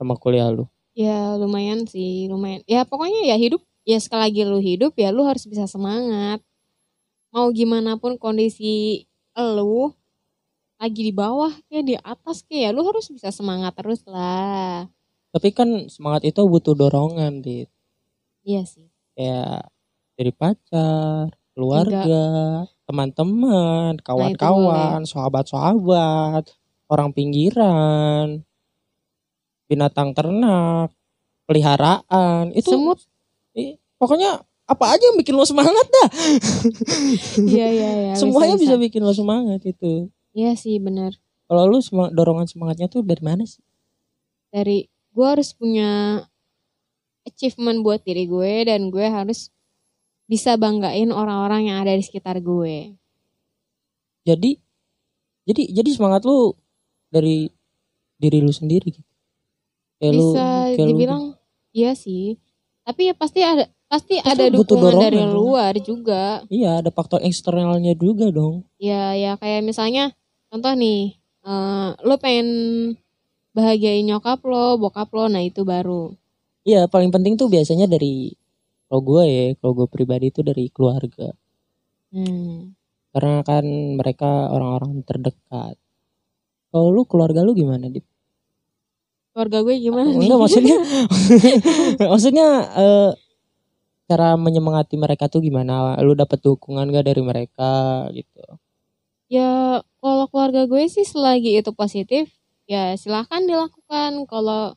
Sama 0.01 0.17
kuliah 0.17 0.49
lu. 0.49 0.65
Ya 0.97 1.37
lumayan 1.37 1.85
sih, 1.85 2.25
lumayan. 2.25 2.65
Ya 2.65 2.81
pokoknya 2.81 3.21
ya 3.21 3.37
hidup, 3.37 3.61
ya 3.85 4.01
sekali 4.01 4.33
lagi 4.33 4.41
lu 4.49 4.57
hidup 4.57 4.97
ya 4.97 5.13
lu 5.13 5.29
harus 5.29 5.45
bisa 5.45 5.69
semangat. 5.69 6.41
Mau 7.29 7.53
gimana 7.53 8.01
pun 8.01 8.17
kondisi 8.17 9.05
lu 9.37 9.93
lagi 10.81 11.05
di 11.05 11.13
bawah 11.13 11.53
kayak 11.69 11.85
di 11.85 11.93
atas 12.01 12.41
kayak 12.49 12.61
ya 12.65 12.69
lu 12.73 12.81
harus 12.81 13.13
bisa 13.13 13.29
semangat 13.29 13.77
terus 13.77 14.01
lah. 14.09 14.89
Tapi 15.37 15.53
kan 15.53 15.85
semangat 15.85 16.25
itu 16.25 16.41
butuh 16.49 16.73
dorongan, 16.73 17.45
Dit. 17.45 17.69
Iya 18.41 18.65
sih. 18.65 18.89
Kayak 19.13 19.69
dari 20.17 20.33
pacar, 20.33 21.29
keluarga, 21.57 22.21
teman-teman, 22.85 23.97
kawan-kawan, 24.05 25.01
sahabat-sahabat, 25.09 26.45
orang 26.85 27.09
pinggiran, 27.17 28.45
binatang 29.65 30.13
ternak, 30.13 30.93
peliharaan. 31.49 32.53
Itu 32.53 32.77
Semut. 32.77 33.01
eh, 33.57 33.81
pokoknya 33.97 34.45
apa 34.67 34.85
aja 34.93 35.03
yang 35.09 35.17
bikin 35.17 35.33
lo 35.33 35.49
semangat 35.49 35.87
dah. 35.89 36.09
Iya 37.49 37.67
iya 37.73 37.89
iya. 37.97 38.13
Semuanya 38.13 38.53
bisa 38.59 38.77
bisa. 38.77 38.83
bikin 38.85 39.01
lo 39.01 39.17
semangat 39.17 39.65
itu. 39.65 40.13
Iya 40.37 40.53
sih 40.53 40.77
benar. 40.77 41.17
Kalau 41.49 41.65
lu 41.65 41.81
semang- 41.81 42.13
dorongan 42.13 42.45
semangatnya 42.45 42.85
tuh 42.85 43.01
dari 43.01 43.23
mana 43.25 43.49
sih? 43.49 43.63
Dari 44.53 44.85
gue 45.15 45.25
harus 45.25 45.55
punya 45.57 46.21
achievement 47.25 47.81
buat 47.81 48.05
diri 48.05 48.29
gue 48.29 48.67
dan 48.69 48.93
gue 48.93 49.07
harus 49.07 49.49
bisa 50.27 50.59
banggain 50.59 51.09
orang-orang 51.09 51.71
yang 51.71 51.77
ada 51.81 51.95
di 51.95 52.03
sekitar 52.03 52.37
gue. 52.39 52.93
Jadi 54.27 54.59
jadi 55.47 55.61
jadi 55.71 55.89
semangat 55.89 56.27
lu 56.27 56.51
dari 57.07 57.47
diri 58.19 58.43
lu 58.43 58.51
sendiri 58.51 58.91
gitu. 58.91 59.07
Kayak 59.97 60.13
lu- 60.13 60.35
bisa 60.35 60.45
kayak 60.75 60.83
lu- 60.83 60.89
dibilang 60.93 61.23
iya 61.71 61.95
sih. 61.95 62.35
Tapi 62.83 63.11
ya 63.11 63.13
pasti 63.15 63.39
ada 63.43 63.67
pasti 63.87 64.19
Tapi 64.19 64.31
ada 64.35 64.45
dukungan 64.51 64.99
dari 64.99 65.15
dorongan 65.15 65.31
dong. 65.31 65.43
luar 65.47 65.73
juga. 65.79 66.23
Iya 66.51 66.83
ada 66.83 66.91
faktor 66.91 67.23
eksternalnya 67.23 67.95
juga 67.95 68.27
dong. 68.27 68.67
Ya 68.77 69.15
ya 69.15 69.39
kayak 69.39 69.63
misalnya 69.63 70.11
contoh 70.51 70.75
nih, 70.75 71.15
eh 71.43 71.89
lo 72.03 72.15
pengen 72.19 72.47
bahagiain 73.55 74.03
nyokap 74.05 74.43
lo, 74.43 74.75
bokap 74.75 75.07
lo, 75.15 75.31
nah 75.31 75.39
itu 75.39 75.63
baru. 75.63 76.11
Iya 76.67 76.91
paling 76.91 77.09
penting 77.09 77.39
tuh 77.39 77.47
biasanya 77.47 77.87
dari 77.87 78.35
Kalau 78.87 79.01
gue 79.03 79.23
ya, 79.27 79.45
kalau 79.59 79.73
gue 79.83 79.87
pribadi 79.91 80.31
itu 80.31 80.39
dari 80.43 80.71
keluarga. 80.71 81.35
Hmm. 82.15 82.71
Karena 83.11 83.43
kan 83.43 83.65
mereka 83.99 84.47
orang-orang 84.51 85.03
terdekat. 85.03 85.75
Kalau 86.71 86.87
lu 86.91 87.03
keluarga 87.03 87.43
lu 87.43 87.51
gimana, 87.51 87.91
Dit? 87.91 88.07
Keluarga 89.35 89.61
gue 89.61 89.75
gimana 89.77 90.09
nih? 90.09 90.17
Enggak 90.23 90.39
maksudnya 90.39 90.77
maksudnya 92.11 92.47
eh, 92.73 93.11
cara 94.07 94.33
menyemangati 94.39 94.95
mereka 94.95 95.27
tuh 95.27 95.43
gimana? 95.43 95.99
Lu 96.01 96.15
dapet 96.15 96.41
dukungan 96.41 96.89
gak 96.89 97.05
dari 97.05 97.21
mereka 97.21 98.07
gitu? 98.15 98.41
Ya 99.27 99.83
kalau 99.99 100.25
keluarga 100.31 100.63
gue 100.65 100.87
sih 100.87 101.03
selagi 101.03 101.59
itu 101.59 101.69
positif 101.75 102.31
ya 102.65 102.95
silahkan 102.95 103.43
dilakukan. 103.43 104.25
Kalau 104.25 104.73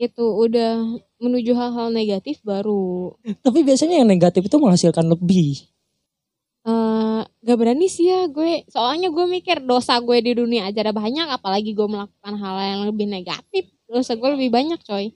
itu 0.00 0.24
udah 0.24 0.80
menuju 1.20 1.52
hal-hal 1.52 1.92
negatif 1.92 2.40
baru 2.40 3.12
Tapi 3.44 3.60
biasanya 3.60 4.00
yang 4.00 4.08
negatif 4.08 4.48
itu 4.48 4.56
menghasilkan 4.56 5.04
lebih. 5.04 5.68
eh 6.60 7.20
gak 7.40 7.56
berani 7.56 7.84
sih 7.86 8.08
ya 8.08 8.24
gue. 8.28 8.64
Soalnya 8.68 9.12
gue 9.12 9.26
mikir 9.26 9.60
dosa 9.60 10.00
gue 10.00 10.20
di 10.20 10.32
dunia 10.32 10.68
aja 10.68 10.80
ada 10.80 10.92
banyak 10.92 11.28
apalagi 11.28 11.76
gue 11.76 11.84
melakukan 11.84 12.34
hal 12.36 12.56
yang 12.60 12.82
lebih 12.88 13.04
negatif. 13.04 13.68
Dosa 13.84 14.16
gue 14.16 14.28
lebih 14.36 14.48
banyak 14.48 14.80
coy. 14.80 15.12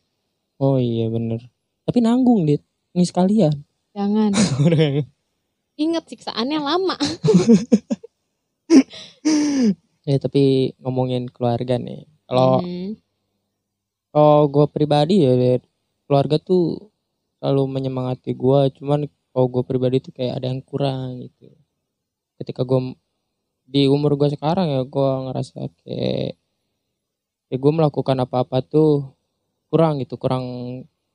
Oh 0.60 0.76
iya 0.76 1.08
bener. 1.08 1.40
Tapi 1.84 1.98
nanggung, 2.00 2.44
Dit. 2.44 2.60
Ini 2.92 3.04
sekalian. 3.04 3.52
Jangan. 3.92 4.32
Ingat 5.84 6.04
siksaannya 6.06 6.60
lama. 6.62 6.96
ya 10.06 10.16
tapi 10.24 10.72
ngomongin 10.80 11.28
keluarga 11.28 11.76
nih. 11.76 12.04
Kalau 12.24 12.60
Hmm. 12.64 12.96
Kalau 14.14 14.46
gue 14.46 14.66
pribadi 14.70 15.26
ya 15.26 15.58
keluarga 16.06 16.38
tuh 16.38 16.94
selalu 17.42 17.62
menyemangati 17.66 18.30
gue. 18.38 18.60
Cuman 18.78 19.10
kalau 19.34 19.46
gue 19.50 19.62
pribadi 19.66 19.98
tuh 19.98 20.14
kayak 20.14 20.38
ada 20.38 20.46
yang 20.54 20.62
kurang 20.62 21.18
gitu. 21.26 21.50
Ketika 22.38 22.62
gue 22.62 22.94
di 23.66 23.90
umur 23.90 24.14
gue 24.14 24.30
sekarang 24.30 24.70
ya 24.70 24.86
gue 24.86 25.10
ngerasa 25.26 25.66
kayak 25.82 26.38
ya 27.50 27.56
gue 27.56 27.72
melakukan 27.74 28.16
apa-apa 28.22 28.62
tuh 28.62 29.10
kurang 29.72 29.98
gitu 29.98 30.14
kurang 30.20 30.44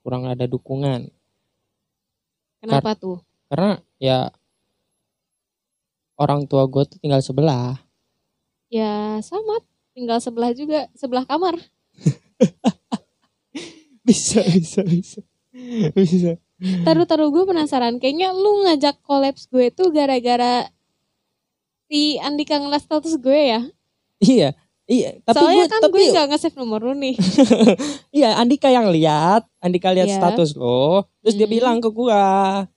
kurang 0.02 0.26
ada 0.26 0.50
dukungan 0.50 1.08
Kenapa 2.60 2.98
tuh? 2.98 3.22
karena 3.48 3.80
ya 4.02 4.34
orang 6.18 6.50
tua 6.50 6.66
gue 6.66 6.84
tuh 6.90 6.98
tinggal 7.00 7.22
sebelah 7.24 7.80
Ya 8.70 9.18
sama. 9.26 9.66
Tinggal 9.98 10.22
sebelah 10.22 10.54
juga. 10.54 10.86
Sebelah 10.94 11.26
kamar. 11.26 11.58
bisa 14.10 14.42
bisa 14.44 14.82
bisa 14.82 15.20
bisa 15.94 16.32
Taruh-taruh 16.60 17.30
gue 17.30 17.46
penasaran. 17.46 17.98
Kayaknya 17.98 18.36
lu 18.36 18.68
ngajak 18.68 19.00
kolaps 19.02 19.48
gue 19.48 19.72
tuh 19.72 19.90
gara-gara 19.90 20.68
si 21.86 22.20
Andika 22.20 22.58
ngeliat 22.58 22.84
status 22.84 23.16
gue 23.16 23.40
ya. 23.50 23.62
iya 24.20 24.52
iya 24.84 25.16
tapi 25.24 25.40
Soalnya 25.40 25.64
gue 25.64 25.72
kan 25.72 25.80
tapi 25.80 25.98
gue 25.98 26.12
gak 26.12 26.28
nge-save 26.28 26.58
nomor 26.58 26.84
lu 26.84 26.94
nih. 26.94 27.16
iya 28.18 28.36
Andika 28.36 28.68
yang 28.68 28.90
lihat 28.90 29.48
Andika 29.58 29.90
lihat 29.90 30.06
Iya. 30.06 30.18
status 30.18 30.54
lo 30.54 31.08
terus 31.22 31.34
dia 31.34 31.48
Hmm. 31.48 31.56
bilang 31.56 31.78
ke 31.80 31.90
gua 31.90 32.68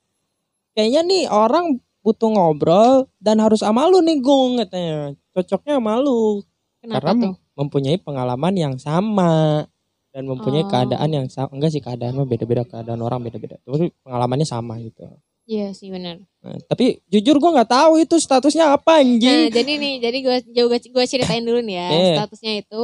kayaknya 0.72 1.00
nih 1.02 1.22
orang 1.26 1.76
butuh 2.00 2.30
ngobrol 2.30 3.10
dan 3.18 3.38
harus 3.38 3.60
sama 3.60 3.84
lu 3.84 3.98
nih 3.98 4.18
Gung 4.18 4.58
katanya 4.58 5.12
cocoknya 5.32 5.78
sama 5.78 5.98
lu 5.98 6.40
Kenapa 6.78 6.94
Karena 7.04 7.12
tuh? 7.20 7.34
mempunyai 7.54 7.96
pengalaman 7.96 8.54
yang 8.54 8.74
sama 8.76 9.66
dan 10.12 10.22
mempunyai 10.24 10.62
Oh. 10.62 10.68
keadaan 10.68 11.08
yang 11.10 11.26
sama 11.26 11.50
enggak 11.50 11.72
sih 11.72 11.80
keadaan 11.80 12.14
mah 12.14 12.24
beda-beda 12.24 12.62
keadaan 12.62 13.00
orang 13.00 13.18
beda-beda 13.18 13.56
tapi 13.58 13.90
pengalamannya 14.00 14.44
sama 14.44 14.76
gitu 14.78 15.08
Iya 15.42 15.74
sih 15.74 15.90
benar. 15.90 16.22
Nah, 16.38 16.54
tapi 16.70 17.02
jujur 17.10 17.34
gua 17.36 17.50
nggak 17.50 17.72
tahu 17.74 17.98
itu 17.98 18.14
statusnya 18.14 18.72
apa 18.72 18.94
Nah 18.94 19.02
anjing 19.02 19.50
jadi 19.50 19.72
nih, 19.74 19.94
jadi 19.98 20.18
gue 20.22 20.36
gue 20.54 20.78
gue 20.78 21.04
ceritain 21.04 21.42
dulu 21.42 21.58
nih 21.58 21.76
ya 21.76 21.88
Eh. 21.90 22.14
statusnya 22.14 22.52
itu. 22.62 22.82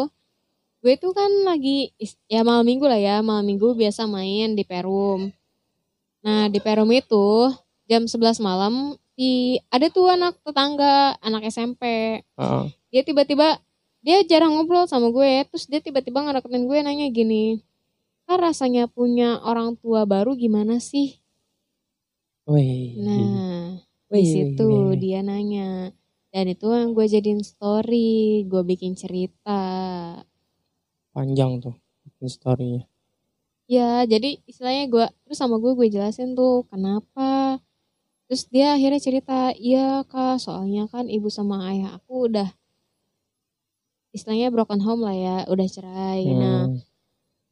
Gue 0.79 0.95
tuh 0.95 1.15
kan 1.15 1.31
lagi 1.47 1.95
ya 2.27 2.43
malam 2.43 2.67
minggu 2.67 2.83
lah 2.83 2.99
ya, 2.99 3.23
malam 3.23 3.47
minggu 3.47 3.79
biasa 3.79 4.07
main 4.07 4.59
di 4.59 4.67
Perum. 4.67 5.31
Nah 6.27 6.51
di 6.51 6.59
Perum 6.59 6.91
itu 6.91 7.47
jam 7.87 8.05
11 8.05 8.43
malam 8.43 8.99
di 9.15 9.59
ada 9.71 9.87
tuh 9.87 10.11
anak 10.11 10.43
tetangga, 10.43 11.15
anak 11.19 11.47
SMP. 11.47 11.83
Heeh. 12.27 12.65
Dia 12.91 13.03
tiba-tiba 13.03 13.63
dia 14.05 14.19
jarang 14.31 14.53
ngobrol 14.55 14.85
sama 14.91 15.09
gue, 15.17 15.33
terus 15.51 15.65
dia 15.71 15.81
tiba-tiba 15.87 16.19
ngedeketin 16.25 16.65
gue 16.71 16.79
nanya 16.87 17.07
gini, 17.19 17.45
kan 18.27 18.39
rasanya 18.47 18.85
punya 18.97 19.29
orang 19.51 19.75
tua 19.81 20.01
baru 20.09 20.33
gimana 20.39 20.77
sih? 20.91 21.09
Wih. 22.49 22.97
Nah 23.05 23.77
Wih, 24.09 24.21
di 24.21 24.25
situ 24.33 24.71
dia 25.03 25.21
nanya 25.21 25.93
dan 26.33 26.45
itu 26.55 26.67
yang 26.73 26.91
gue 26.97 27.07
jadiin 27.09 27.43
story 27.45 28.45
gue 28.51 28.63
bikin 28.71 28.93
cerita 28.97 29.61
panjang 31.15 31.53
tuh 31.65 31.75
bikin 32.05 32.29
story-nya. 32.37 32.83
ya 33.69 34.05
jadi 34.09 34.41
istilahnya 34.49 34.85
gue 34.93 35.07
terus 35.25 35.39
sama 35.41 35.57
gue 35.63 35.73
gue 35.79 35.89
jelasin 35.93 36.33
tuh 36.39 36.65
kenapa 36.73 37.61
terus 38.29 38.49
dia 38.53 38.77
akhirnya 38.77 39.01
cerita 39.01 39.53
iya 39.57 40.05
kak 40.09 40.41
soalnya 40.41 40.89
kan 40.93 41.05
ibu 41.09 41.29
sama 41.33 41.69
ayah 41.73 41.97
aku 42.01 42.29
udah 42.33 42.49
istilahnya 44.11 44.49
broken 44.49 44.81
home 44.81 45.03
lah 45.03 45.13
ya 45.13 45.37
udah 45.47 45.67
cerai 45.67 46.23
nah 46.33 46.61
Hmm. 46.67 46.81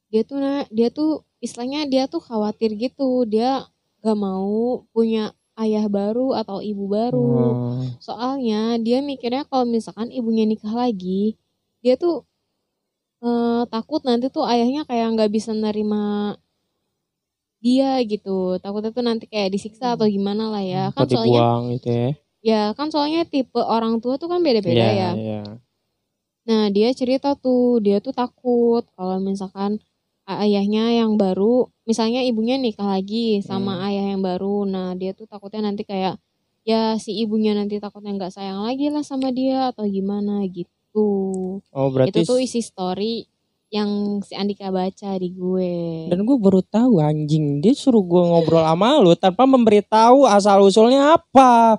dia 0.08 0.22
tuh 0.22 0.38
nah 0.38 0.62
dia 0.70 0.88
tuh 0.88 1.10
istilahnya 1.38 1.84
dia 1.86 2.04
tuh 2.06 2.20
khawatir 2.20 2.72
gitu 2.74 3.24
dia 3.24 3.66
gak 4.00 4.16
mau 4.16 4.86
punya 4.90 5.30
ayah 5.56 5.88
baru 5.88 6.36
atau 6.36 6.60
ibu 6.60 6.84
baru 6.86 7.32
Hmm. 7.76 7.86
Soalnya 7.98 8.76
dia 8.78 9.00
mikirnya 9.00 9.48
kalau 9.48 9.64
misalkan 9.64 10.12
ibunya 10.12 10.44
nikah 10.44 10.70
lagi, 10.70 11.34
dia 11.80 11.96
tuh 11.96 12.22
eh, 13.24 13.62
takut 13.66 14.04
nanti 14.04 14.28
tuh 14.28 14.44
ayahnya 14.44 14.84
kayak 14.84 15.16
nggak 15.16 15.30
bisa 15.32 15.50
nerima 15.56 16.36
dia 17.58 17.98
gitu. 18.04 18.60
Takutnya 18.62 18.90
tuh 18.94 19.04
nanti 19.04 19.24
kayak 19.26 19.50
disiksa 19.50 19.96
atau 19.96 20.06
gimana 20.06 20.52
lah 20.52 20.62
ya. 20.62 20.82
Atau 20.92 21.08
Kan 21.08 21.24
soalnya 21.24 21.42
gitu 21.74 21.88
ya. 21.90 22.08
ya 22.44 22.62
kan 22.78 22.88
soalnya 22.94 23.26
tipe 23.26 23.58
orang 23.58 23.98
tua 23.98 24.20
tuh 24.20 24.28
kan 24.30 24.38
beda-beda 24.44 24.76
Iya, 24.76 24.92
ya. 24.92 25.10
iya. 25.16 25.42
Nah 26.46 26.70
dia 26.70 26.94
cerita 26.94 27.34
tuh 27.34 27.82
dia 27.82 27.98
tuh 27.98 28.14
takut 28.14 28.86
kalau 28.94 29.18
misalkan 29.18 29.82
ayahnya 30.26 30.90
yang 30.90 31.14
baru, 31.14 31.70
misalnya 31.86 32.22
ibunya 32.22 32.58
nikah 32.58 32.86
lagi 32.86 33.42
sama 33.42 33.78
Hmm. 33.78 33.86
ayah 33.90 34.04
yang 34.14 34.22
baru. 34.22 34.66
Nah 34.66 34.94
dia 34.98 35.14
tuh 35.14 35.26
takutnya 35.26 35.70
nanti 35.70 35.82
kayak 35.86 36.18
ya 36.66 36.98
si 36.98 37.14
ibunya 37.18 37.54
nanti 37.54 37.78
takutnya 37.78 38.10
nggak 38.14 38.34
sayang 38.34 38.62
lagi 38.66 38.90
lah 38.90 39.02
sama 39.06 39.30
dia 39.30 39.70
atau 39.70 39.86
gimana 39.86 40.42
gitu. 40.50 41.08
Oh 41.62 41.88
berarti 41.94 42.22
Itu 42.22 42.26
tuh 42.26 42.38
isi 42.42 42.58
story 42.58 43.26
yang 43.66 44.22
si 44.22 44.34
Andika 44.38 44.70
baca 44.70 45.18
di 45.18 45.34
gue. 45.34 46.06
dan 46.06 46.22
gue 46.22 46.38
baru 46.38 46.62
tahu 46.62 47.02
anjing 47.02 47.58
dia 47.58 47.74
suruh 47.74 47.98
gue 47.98 48.22
ngobrol 48.22 48.62
sama 48.62 49.02
lu 49.02 49.18
tanpa 49.18 49.42
memberitahu 49.42 50.22
asal 50.26 50.62
usulnya 50.62 51.18
apa. 51.18 51.74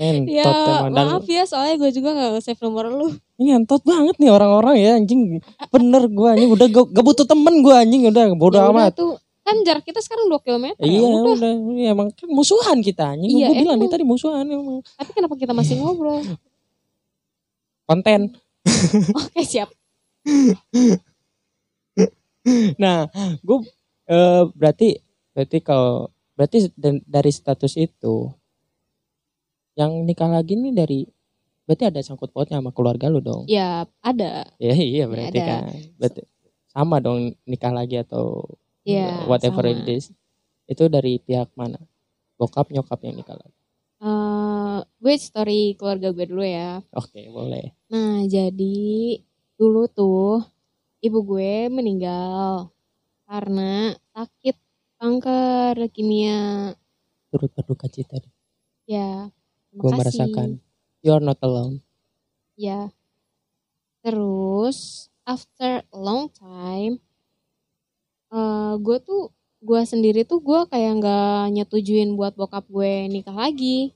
Entot 0.00 0.32
ya 0.32 0.48
emang 0.48 0.96
dan 0.96 1.04
maaf 1.12 1.26
ya 1.28 1.44
soalnya 1.44 1.76
gue 1.76 1.90
juga 1.92 2.16
gak 2.16 2.40
save 2.40 2.56
nomor 2.64 2.88
lu. 2.88 3.12
ini 3.36 3.52
entot 3.52 3.84
banget 3.84 4.16
nih 4.16 4.32
orang-orang 4.32 4.80
ya 4.80 4.96
anjing. 4.96 5.44
Bener 5.68 6.08
gue 6.08 6.28
anjing 6.30 6.48
udah 6.48 6.66
gak, 6.66 6.86
gak 6.88 7.04
butuh 7.04 7.26
temen 7.28 7.60
gue 7.60 7.74
anjing 7.76 8.02
udah 8.08 8.24
bodoh 8.32 8.56
Ya 8.56 8.64
udah 8.64 8.88
amat. 8.88 8.92
tuh 8.96 9.12
kan 9.40 9.56
jarak 9.60 9.84
kita 9.84 10.00
sekarang 10.00 10.28
2 10.28 10.40
km 10.40 10.64
ya 10.72 10.72
Iya 10.80 11.00
udah. 11.04 11.34
udah, 11.34 11.52
Iya, 11.74 11.88
emang 11.92 12.08
kan 12.16 12.28
musuhan 12.28 12.80
kita 12.80 13.12
anjing. 13.12 13.28
Iya, 13.30 13.46
gue 13.46 13.56
bilang 13.60 13.76
emang. 13.76 13.84
nih 13.84 13.92
tadi 13.92 14.04
musuhan 14.04 14.44
emang. 14.46 14.80
Tapi 14.96 15.10
kenapa 15.12 15.34
kita 15.36 15.52
masih 15.52 15.74
ngobrol? 15.76 16.24
Konten. 17.84 18.32
Oke 19.12 19.42
siap. 19.42 19.68
Nah, 22.80 23.04
gue 23.40 23.58
eh, 24.06 24.42
berarti 24.56 24.96
berarti 25.30 25.58
kalau 25.60 26.08
berarti 26.32 26.72
dari 27.04 27.28
status 27.30 27.76
itu 27.76 28.32
yang 29.80 30.04
nikah 30.04 30.28
lagi 30.28 30.60
nih 30.60 30.76
dari 30.76 31.00
berarti 31.64 31.88
ada 31.88 32.00
sangkut 32.04 32.28
pautnya 32.36 32.60
sama 32.60 32.68
keluarga 32.76 33.08
lu 33.08 33.24
dong. 33.24 33.48
Ya 33.48 33.88
ada. 34.04 34.44
Ya 34.60 34.76
iya 34.76 35.08
berarti 35.08 35.40
ada. 35.40 35.48
kan. 35.48 35.62
Berarti 35.96 36.20
sama 36.68 37.00
dong 37.00 37.32
nikah 37.48 37.72
lagi 37.72 37.96
atau 37.96 38.44
Ya, 38.80 39.24
whatever 39.28 39.64
sama. 39.64 39.72
it 39.76 39.88
is. 39.88 40.04
Itu 40.68 40.88
dari 40.88 41.20
pihak 41.20 41.52
mana? 41.56 41.80
Bokap 42.36 42.68
nyokap 42.72 43.00
yang 43.04 43.16
nikah 43.16 43.36
lagi. 43.36 43.56
Eh, 44.00 44.78
gue 44.80 45.14
story 45.20 45.76
keluarga 45.76 46.08
gue 46.10 46.24
dulu 46.24 46.40
ya. 46.40 46.80
Oke, 46.96 47.28
boleh. 47.28 47.76
Nah, 47.92 48.24
jadi 48.24 49.20
dulu 49.60 49.84
tuh 49.92 50.40
ibu 51.04 51.20
gue 51.20 51.68
meninggal 51.68 52.72
karena 53.28 53.92
sakit 54.16 54.56
kanker 54.96 55.76
leukemia. 55.76 56.72
Turut 57.28 57.52
berduka 57.52 57.86
cita. 57.92 58.16
Ya, 58.88 59.28
Gue 59.74 59.90
merasakan 59.94 60.58
you're 61.04 61.22
not 61.22 61.38
alone. 61.42 61.80
Ya. 62.58 62.90
Terus 64.04 65.08
after 65.28 65.84
a 65.92 65.98
long 65.98 66.32
time, 66.32 66.98
eh 68.32 68.72
gue 68.84 68.98
tuh 69.06 69.22
gue 69.60 69.80
sendiri 69.92 70.20
tuh 70.30 70.40
gue 70.40 70.60
kayak 70.72 70.92
nggak 70.98 71.52
nyetujuin 71.54 72.10
buat 72.18 72.32
bokap 72.40 72.64
gue 72.72 72.92
nikah 73.12 73.36
lagi 73.36 73.92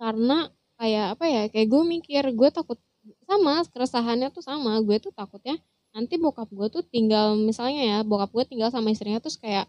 karena 0.00 0.50
kayak 0.78 1.06
apa 1.18 1.24
ya 1.30 1.42
kayak 1.52 1.68
gue 1.70 1.82
mikir 1.86 2.22
gue 2.34 2.48
takut 2.50 2.78
sama 3.26 3.62
keresahannya 3.70 4.28
tuh 4.34 4.42
sama 4.42 4.78
gue 4.82 4.96
tuh 4.98 5.12
takutnya 5.14 5.58
nanti 5.94 6.16
bokap 6.18 6.48
gue 6.50 6.66
tuh 6.72 6.82
tinggal 6.86 7.38
misalnya 7.38 7.82
ya 7.82 7.98
bokap 8.02 8.30
gue 8.34 8.44
tinggal 8.50 8.70
sama 8.74 8.90
istrinya 8.90 9.22
terus 9.22 9.38
kayak 9.38 9.68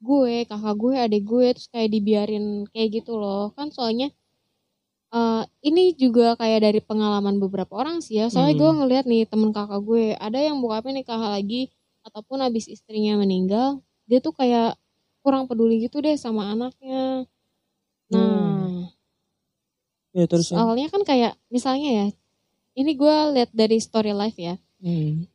gue 0.00 0.48
kakak 0.48 0.74
gue 0.80 0.94
adik 0.96 1.22
gue 1.28 1.46
terus 1.52 1.68
kayak 1.68 1.88
dibiarin 1.92 2.64
kayak 2.72 2.88
gitu 3.00 3.20
loh 3.20 3.52
kan 3.52 3.68
soalnya 3.68 4.08
uh, 5.12 5.44
ini 5.60 5.92
juga 5.94 6.34
kayak 6.40 6.60
dari 6.64 6.80
pengalaman 6.80 7.36
beberapa 7.36 7.76
orang 7.76 8.00
sih 8.00 8.16
ya 8.20 8.32
soalnya 8.32 8.56
Hmm. 8.56 8.62
gue 8.64 8.70
ngeliat 8.80 9.04
nih 9.04 9.22
temen 9.28 9.52
kakak 9.52 9.80
gue 9.84 10.16
ada 10.16 10.38
yang 10.40 10.56
bokapnya 10.64 11.04
nikah 11.04 11.20
lagi 11.20 11.68
ataupun 12.06 12.40
habis 12.40 12.64
istrinya 12.66 13.20
meninggal 13.20 13.84
dia 14.08 14.24
tuh 14.24 14.32
kayak 14.32 14.80
kurang 15.20 15.44
peduli 15.44 15.84
gitu 15.84 16.00
deh 16.00 16.16
sama 16.16 16.56
anaknya 16.56 17.28
nah 18.08 18.88
Ya 20.10 20.26
terus 20.26 20.50
soalnya 20.50 20.90
kan 20.90 21.06
kayak 21.06 21.38
misalnya 21.54 21.90
ya 21.94 22.06
ini 22.74 22.98
gue 22.98 23.16
lihat 23.36 23.54
dari 23.54 23.78
story 23.78 24.10
life 24.10 24.34
ya 24.40 24.58
hmm. 24.82 25.28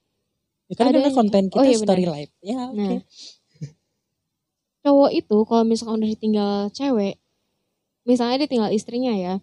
Ya, 0.66 0.74
karena 0.82 0.98
ada 0.98 1.14
konten 1.14 1.54
kita 1.54 1.62
oh 1.62 1.66
iya, 1.70 1.78
story 1.78 2.06
life. 2.10 2.34
Ya 2.42 2.58
oke. 2.74 2.82
Nah, 2.82 2.98
cowok 4.86 5.12
itu 5.18 5.38
kalau 5.50 5.65
misalkan 5.65 6.06
udah 6.06 6.12
ditinggal 6.13 6.54
cewek, 6.70 7.18
misalnya 8.06 8.46
ditinggal 8.46 8.70
istrinya 8.70 9.18
ya, 9.18 9.42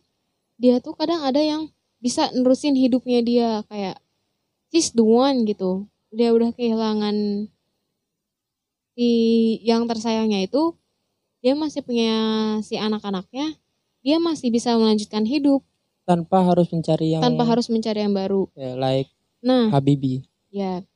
dia 0.62 0.78
tuh 0.78 0.94
kadang 0.94 1.26
ada 1.26 1.42
yang 1.42 1.74
bisa 1.98 2.30
nerusin 2.30 2.78
hidupnya 2.78 3.18
dia 3.26 3.48
kayak 3.66 3.98
she's 4.70 4.94
the 4.94 5.02
one 5.02 5.42
gitu. 5.42 5.90
Dia 6.14 6.30
udah 6.30 6.54
kehilangan 6.54 7.50
si 8.94 9.08
yang 9.66 9.90
tersayangnya 9.90 10.46
itu, 10.46 10.78
dia 11.42 11.58
masih 11.58 11.82
punya 11.82 12.14
si 12.62 12.78
anak-anaknya, 12.78 13.58
dia 14.06 14.16
masih 14.22 14.54
bisa 14.54 14.78
melanjutkan 14.78 15.26
hidup 15.26 15.66
Tanpa 16.02 16.42
harus 16.42 16.66
mencari 16.70 17.14
yang 17.14 17.22
tanpa 17.22 17.46
harus 17.46 17.70
mencari 17.70 18.02
yang 18.02 18.14
baru. 18.14 18.46
ya, 18.54 18.74
like 18.78 19.10
Nah, 19.42 19.74
Habibi. 19.74 20.22
Ya, 20.54 20.86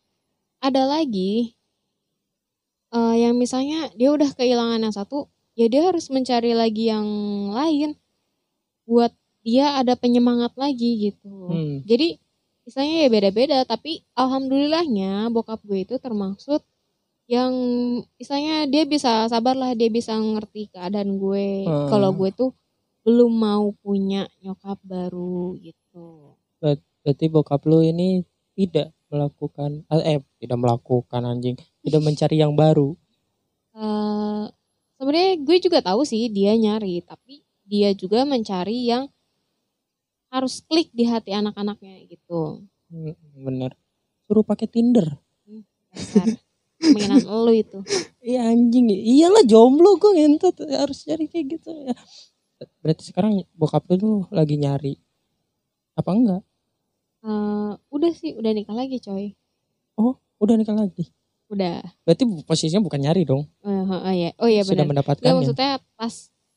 ada 0.62 0.82
lagi 0.86 1.55
eh, 2.96 3.14
yang 3.28 3.36
misalnya 3.36 3.92
dia 3.92 4.08
udah 4.16 4.32
kehilangan 4.32 4.80
yang 4.80 4.94
satu, 4.96 5.28
ya 5.52 5.68
dia 5.68 5.84
harus 5.84 6.08
mencari 6.08 6.56
lagi 6.56 6.88
yang 6.88 7.06
lain 7.52 8.00
buat 8.88 9.12
dia 9.44 9.78
ada 9.78 9.94
penyemangat 9.94 10.56
lagi 10.56 11.12
gitu. 11.12 11.52
Hmm. 11.52 11.76
Jadi 11.84 12.18
misalnya 12.66 13.06
ya 13.06 13.08
beda-beda, 13.12 13.58
tapi 13.68 14.02
alhamdulillahnya 14.18 15.28
bokap 15.30 15.62
gue 15.62 15.86
itu 15.86 16.00
termaksud 16.02 16.64
yang 17.26 17.52
misalnya 18.18 18.70
dia 18.70 18.86
bisa 18.86 19.26
sabar 19.26 19.54
lah, 19.58 19.74
dia 19.74 19.90
bisa 19.90 20.14
ngerti 20.18 20.70
keadaan 20.74 21.18
gue. 21.18 21.66
Hmm. 21.66 21.86
Kalau 21.90 22.10
gue 22.14 22.30
tuh 22.34 22.50
belum 23.06 23.30
mau 23.30 23.70
punya 23.78 24.26
nyokap 24.42 24.82
baru 24.82 25.54
gitu. 25.62 26.34
Berarti 26.58 27.30
bokap 27.30 27.62
lu 27.70 27.86
ini 27.86 28.26
tidak 28.58 28.90
melakukan 29.06 29.86
eh 29.94 30.18
tidak 30.42 30.58
melakukan 30.58 31.22
anjing, 31.22 31.54
tidak 31.86 32.02
mencari 32.06 32.36
yang 32.42 32.52
baru. 32.58 32.88
eh 33.76 34.44
sebenarnya 34.96 35.32
gue 35.46 35.56
juga 35.64 35.78
tahu 35.88 36.02
sih 36.10 36.22
dia 36.36 36.52
nyari 36.64 36.94
tapi 37.10 37.34
dia 37.70 37.90
juga 38.00 38.18
mencari 38.32 38.78
yang 38.90 39.04
harus 40.34 40.54
klik 40.68 40.88
di 40.98 41.04
hati 41.10 41.30
anak-anaknya 41.40 41.94
gitu 42.12 42.40
Hmm, 42.90 43.14
bener. 43.46 43.72
Suruh 44.26 44.46
pakai 44.46 44.66
Tinder. 44.70 45.06
dasar 45.94 46.28
mainan 46.92 47.22
lu 47.44 47.52
itu 47.56 47.78
Iya 48.26 48.40
anjing, 48.50 48.90
iyalah 48.90 49.44
jomblo 49.46 49.90
gue 50.02 50.12
ngentot 50.18 50.56
harus 50.66 51.06
cari 51.06 51.30
kayak 51.30 51.46
gitu 51.58 51.70
ya. 51.86 51.94
Berarti 52.82 53.02
sekarang 53.10 53.32
bokap 53.54 53.86
lu 53.90 53.94
tuh 54.02 54.16
lagi 54.34 54.56
nyari 54.58 54.94
apa 55.96 56.10
enggak? 56.12 56.42
Eh, 57.30 57.72
udah 57.96 58.12
sih 58.20 58.32
udah 58.40 58.52
nikah 58.56 58.76
lagi 58.80 58.96
coy 59.06 59.24
Udah 60.42 60.54
nikah 60.60 60.76
lagi. 60.76 61.04
Udah 61.46 61.78
Berarti 62.02 62.24
posisinya 62.42 62.82
bukan 62.82 63.00
nyari 63.06 63.22
dong, 63.22 63.46
Eh, 63.62 63.70
eh, 63.70 63.82
oh 63.86 64.14
ya 64.14 64.30
oh 64.42 64.48
iya 64.50 64.62
sudah 64.66 64.82
benar 64.82 64.90
mendapatkan 64.90 65.22
Gak 65.22 65.36
maksudnya 65.38 65.70
pas 65.94 66.14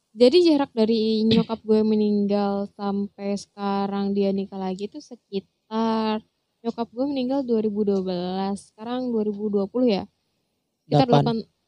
jadi 0.09 0.37
jarak 0.41 0.71
dari 0.73 1.21
nyokap 1.29 1.61
gue 1.61 1.81
meninggal 1.85 2.65
sampai 2.73 3.37
sekarang 3.37 4.17
dia 4.17 4.33
nikah 4.33 4.57
lagi 4.57 4.89
itu 4.89 4.97
sekitar 4.97 6.25
nyokap 6.65 6.87
gue 6.89 7.05
meninggal 7.05 7.45
2012 7.45 8.01
sekarang 8.73 9.13
2020 9.13 9.69
ya 9.85 10.03
sekitar 10.89 11.07
Delapan. 11.07 11.37
8 11.45 11.59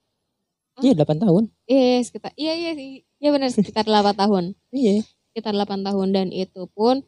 Iya 0.81 0.93
8 0.97 1.21
tahun. 1.21 1.43
Iya, 1.69 1.99
sekitar 2.01 2.31
iya 2.39 2.53
iya 2.57 2.71
sih. 2.73 3.03
Iya 3.21 3.29
benar 3.35 3.49
sekitar 3.53 3.85
8 3.85 4.17
tahun. 4.17 4.43
Iya. 4.73 5.05
Sekitar 5.29 5.53
8 5.53 5.83
tahun 5.85 6.07
dan 6.09 6.27
itu 6.33 6.63
pun 6.73 7.05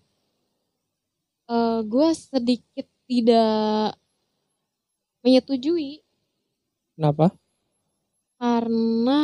eh 1.50 1.80
gue 1.84 2.10
sedikit 2.16 2.88
tidak 3.10 3.98
menyetujui 5.24 6.03
Kenapa? 6.94 7.34
karena 8.38 9.22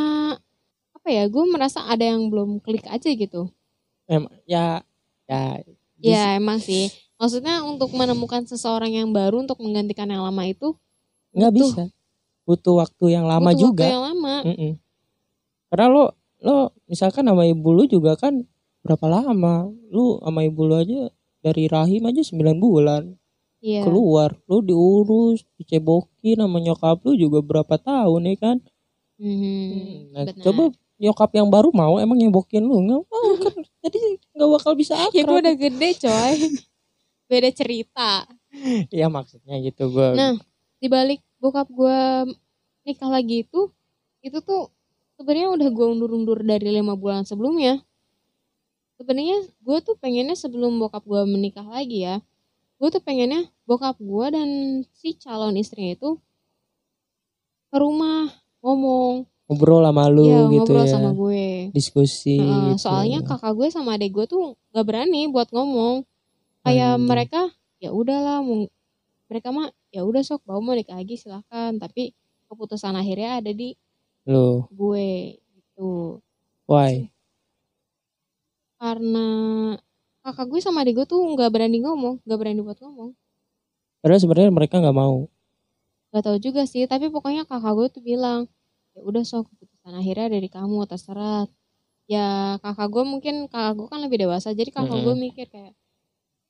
apa 0.96 1.08
ya? 1.12 1.28
Gue 1.28 1.44
merasa 1.52 1.84
ada 1.84 2.00
yang 2.00 2.32
belum 2.32 2.56
klik 2.64 2.88
aja 2.88 3.04
gitu. 3.12 3.52
Em, 4.08 4.24
ya 4.48 4.80
ya 5.28 5.60
Ya 6.00 6.40
emang 6.40 6.56
sih. 6.56 6.88
Maksudnya 7.20 7.60
untuk 7.60 7.92
menemukan 7.92 8.48
seseorang 8.48 8.96
yang 8.96 9.12
baru 9.12 9.44
untuk 9.44 9.60
menggantikan 9.60 10.08
yang 10.08 10.24
lama 10.24 10.40
itu 10.48 10.72
nggak 11.36 11.52
butuh- 11.52 11.68
bisa. 11.76 11.84
Butuh 12.48 12.74
waktu 12.80 13.04
yang 13.12 13.28
lama 13.28 13.52
butuh 13.52 13.60
juga. 13.60 13.84
waktu 13.84 13.92
yang 13.92 14.04
lama. 14.08 14.34
Mm-mm. 14.48 14.72
Karena 15.68 15.86
lo 15.92 16.04
lo 16.40 16.56
misalkan 16.88 17.28
sama 17.28 17.44
ibu 17.44 17.68
lu 17.76 17.84
juga 17.84 18.16
kan 18.16 18.40
berapa 18.80 19.04
lama? 19.04 19.68
Lu 19.92 20.16
sama 20.24 20.48
ibu 20.48 20.64
lu 20.64 20.80
aja 20.80 21.12
dari 21.44 21.68
rahim 21.68 22.08
aja 22.08 22.24
9 22.24 22.56
bulan 22.56 23.19
Iya. 23.60 23.84
keluar. 23.84 24.34
Lu 24.48 24.64
diurus, 24.64 25.44
dicebokin 25.56 26.40
sama 26.40 26.58
nyokap 26.58 27.04
lu 27.04 27.12
juga 27.14 27.44
berapa 27.44 27.76
tahun 27.76 28.32
ya 28.32 28.36
kan? 28.40 28.56
Mhm, 29.20 30.16
Nah, 30.16 30.24
benar. 30.24 30.42
coba 30.44 30.62
nyokap 30.96 31.30
yang 31.36 31.48
baru 31.48 31.68
mau 31.72 32.00
emang 32.00 32.16
nyebokin 32.16 32.64
lu 32.64 32.80
nggak 32.80 33.04
mau 33.04 33.30
kan? 33.44 33.56
Jadi 33.84 33.98
nggak 34.32 34.48
bakal 34.48 34.72
bisa 34.74 34.96
ya 34.96 35.08
gue 35.12 35.20
akrab. 35.24 35.40
udah 35.44 35.54
gede 35.54 35.88
coy. 36.00 36.34
Beda 37.30 37.50
cerita. 37.52 38.24
Iya 38.90 39.06
maksudnya 39.06 39.60
gitu 39.60 39.92
gue. 39.92 40.08
Nah, 40.16 40.34
dibalik 40.80 41.20
bokap 41.38 41.68
gue 41.70 41.98
nikah 42.82 43.06
lagi 43.06 43.44
itu, 43.44 43.70
itu 44.20 44.40
tuh 44.40 44.72
sebenarnya 45.14 45.52
udah 45.52 45.68
gue 45.68 45.86
undur-undur 45.86 46.40
dari 46.40 46.64
lima 46.72 46.96
bulan 46.96 47.22
sebelumnya. 47.22 47.84
Sebenarnya 48.96 49.46
gue 49.60 49.78
tuh 49.80 49.96
pengennya 49.96 50.36
sebelum 50.36 50.76
bokap 50.76 51.04
gue 51.04 51.22
menikah 51.24 51.64
lagi 51.64 52.04
ya, 52.04 52.20
gue 52.80 52.88
tuh 52.88 53.02
pengennya 53.04 53.44
bokap 53.68 54.00
gue 54.00 54.26
dan 54.32 54.48
si 54.96 55.12
calon 55.20 55.60
istrinya 55.60 55.92
itu 56.00 56.10
ke 57.68 57.76
rumah 57.76 58.32
ngomong, 58.64 59.28
ngobrol 59.46 59.84
sama 59.84 60.08
lu 60.08 60.26
ya 60.26 60.48
gitu 60.48 60.72
ngobrol 60.72 60.86
ya. 60.88 60.90
sama 60.90 61.10
gue. 61.12 61.70
Diskusi. 61.76 62.40
Heeh, 62.40 62.74
gitu. 62.74 62.88
soalnya 62.88 63.20
kakak 63.22 63.52
gue 63.54 63.68
sama 63.68 63.94
adik 64.00 64.16
gue 64.16 64.26
tuh 64.26 64.58
gak 64.74 64.86
berani 64.88 65.28
buat 65.30 65.52
ngomong. 65.52 66.02
Kayak 66.66 66.98
Anjing. 66.98 67.06
mereka 67.08 67.40
ya 67.80 67.90
udahlah 67.94 68.44
mereka 69.30 69.48
mah 69.54 69.70
ya 69.94 70.02
udah 70.02 70.22
sok 70.22 70.42
mau 70.46 70.58
mau 70.58 70.74
nikah 70.74 70.98
lagi 70.98 71.16
silahkan 71.16 71.74
tapi 71.78 72.12
keputusan 72.50 72.94
akhirnya 72.98 73.38
ada 73.40 73.50
di 73.54 73.78
lu 74.28 74.66
gue 74.68 75.40
gitu 75.40 76.20
why? 76.68 77.08
karena 78.76 79.28
kakak 80.30 80.46
gue 80.46 80.60
sama 80.62 80.86
adik 80.86 81.02
gue 81.02 81.06
tuh 81.10 81.18
nggak 81.18 81.50
berani 81.50 81.82
ngomong 81.82 82.22
nggak 82.22 82.38
berani 82.38 82.62
buat 82.62 82.78
ngomong. 82.78 83.10
Padahal 83.98 84.20
sebenarnya 84.22 84.50
mereka 84.54 84.78
nggak 84.78 84.94
mau. 84.94 85.26
Gak 86.14 86.22
tahu 86.26 86.38
juga 86.38 86.62
sih 86.70 86.86
tapi 86.86 87.10
pokoknya 87.10 87.42
kakak 87.46 87.74
gue 87.74 87.86
tuh 87.90 88.02
bilang 88.02 88.46
ya 88.94 89.02
udah 89.02 89.22
sok 89.26 89.50
keputusan 89.50 89.94
akhirnya 89.94 90.38
dari 90.38 90.46
kamu 90.46 90.86
terserah. 90.86 91.50
Ya 92.06 92.58
kakak 92.62 92.88
gue 92.94 93.04
mungkin 93.06 93.34
kakak 93.50 93.74
gue 93.74 93.86
kan 93.90 94.00
lebih 94.02 94.22
dewasa 94.26 94.54
jadi 94.54 94.70
kakak 94.70 95.02
gue 95.02 95.14
mikir 95.18 95.46
kayak 95.50 95.74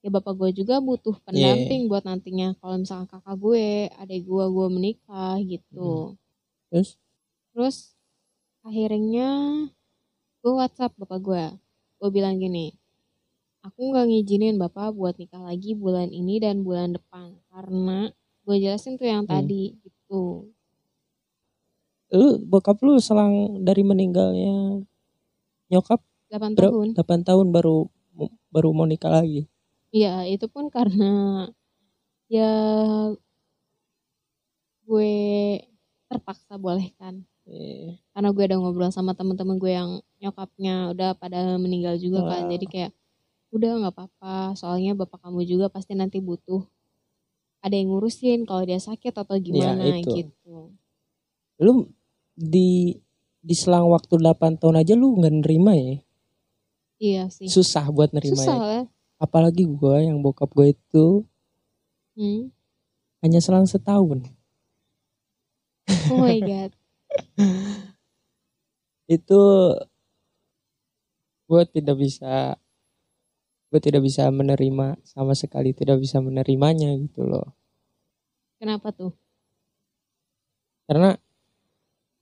ya 0.01 0.09
bapak 0.09 0.33
gue 0.33 0.65
juga 0.65 0.81
butuh 0.81 1.17
pendamping 1.29 1.85
buat 1.89 2.09
nantinya 2.09 2.57
kalau 2.61 2.81
misalkan 2.81 3.09
kakak 3.09 3.37
gue 3.37 3.89
adik 3.97 4.25
gue 4.29 4.45
gue 4.45 4.67
menikah 4.69 5.37
gitu. 5.41 6.17
Terus? 6.69 7.01
Terus 7.57 7.77
akhirnya 8.61 9.29
gue 10.45 10.53
WhatsApp 10.53 10.93
bapak 11.01 11.21
gue. 11.25 11.45
Gue 12.01 12.09
bilang 12.09 12.41
gini 12.41 12.80
aku 13.61 13.81
nggak 13.93 14.07
ngizinin 14.09 14.57
bapak 14.57 14.93
buat 14.97 15.15
nikah 15.21 15.43
lagi 15.45 15.77
bulan 15.77 16.09
ini 16.13 16.41
dan 16.41 16.65
bulan 16.65 16.97
depan 16.97 17.37
karena 17.53 18.09
gue 18.49 18.57
jelasin 18.57 18.97
tuh 18.97 19.09
yang 19.09 19.25
Hmm. 19.29 19.33
tadi 19.37 19.77
gitu 19.85 20.49
lu 22.11 22.43
bokap 22.43 22.81
lu 22.83 22.99
selang 22.99 23.63
dari 23.63 23.87
meninggalnya 23.87 24.83
nyokap 25.71 26.01
8 26.31 26.55
Bro, 26.59 26.69
tahun 26.71 26.87
8 26.99 27.21
tahun 27.23 27.47
baru 27.55 27.87
baru 28.51 28.69
mau 28.75 28.87
nikah 28.87 29.23
lagi. 29.23 29.47
Iya 29.95 30.27
itu 30.27 30.47
pun 30.51 30.71
karena 30.71 31.47
ya 32.31 32.51
gue 34.87 35.13
terpaksa 36.11 36.59
bolehkan 36.59 37.23
Iya. 37.51 37.99
karena 38.15 38.29
gue 38.31 38.45
udah 38.47 38.59
ngobrol 38.63 38.91
sama 38.95 39.11
temen-temen 39.17 39.59
gue 39.59 39.73
yang 39.75 39.91
nyokapnya 40.23 40.95
udah 40.95 41.19
pada 41.19 41.59
meninggal 41.59 41.99
juga 41.99 42.23
kan 42.23 42.47
Wah. 42.47 42.51
jadi 42.53 42.67
kayak 42.71 42.91
udah 43.51 43.71
nggak 43.83 43.95
apa-apa 43.95 44.55
soalnya 44.55 44.95
bapak 44.95 45.19
kamu 45.23 45.43
juga 45.43 45.67
pasti 45.67 45.95
nanti 45.95 46.23
butuh 46.23 46.63
ada 47.61 47.75
yang 47.77 47.93
ngurusin 47.93 48.47
kalau 48.49 48.63
dia 48.65 48.79
sakit 48.79 49.13
atau 49.13 49.37
gimana 49.37 49.85
Iya, 49.85 50.01
itu. 50.01 50.11
gitu 50.25 50.57
Lu 51.61 51.91
di 52.33 52.97
di 53.41 53.55
selang 53.57 53.89
waktu 53.91 54.17
8 54.17 54.57
tahun 54.57 54.81
aja 54.81 54.93
lu 54.97 55.17
nggak 55.17 55.35
nerima 55.45 55.73
ya? 55.77 55.97
iya 57.01 57.23
sih 57.29 57.49
Susah 57.49 57.89
buat 57.89 58.13
nerima 58.13 58.37
susah 58.37 58.57
ya. 58.57 58.61
lah 58.61 58.85
Apalagi 59.21 59.69
gue 59.69 59.97
yang 60.09 60.21
bokap 60.21 60.49
gue 60.53 60.73
itu 60.73 61.25
Hmm. 62.17 62.53
hanya 63.21 63.41
selang 63.41 63.65
setahun. 63.65 64.25
oh 66.13 66.19
my 66.21 66.37
god 66.41 66.71
Itu 69.11 69.41
gue 71.49 71.63
tidak 71.67 71.97
bisa 71.99 72.60
gue 73.71 73.81
tidak 73.81 74.03
bisa 74.03 74.27
menerima 74.31 74.99
sama 75.07 75.33
sekali 75.39 75.71
tidak 75.75 76.03
bisa 76.03 76.19
menerimanya 76.19 76.91
gitu 76.99 77.23
loh. 77.27 77.55
kenapa 78.59 78.93
tuh 78.93 79.13
Karena 80.91 81.15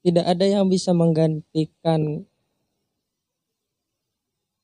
tidak 0.04 0.24
ada 0.28 0.44
yang 0.44 0.68
bisa 0.68 0.92
menggantikan 0.92 2.28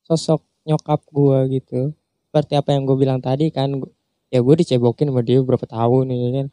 sosok 0.04 0.44
nyokap 0.68 1.00
gua 1.08 1.48
gitu. 1.48 1.92
Seperti 2.28 2.52
apa 2.58 2.76
yang 2.76 2.84
gue 2.84 2.96
bilang 2.98 3.20
tadi 3.22 3.48
kan, 3.48 3.80
ya 4.28 4.40
gue 4.42 4.54
dicebokin 4.60 5.08
sama 5.08 5.22
dia 5.24 5.40
berapa 5.40 5.64
tahun 5.64 6.12
ya 6.12 6.30
kan. 6.42 6.46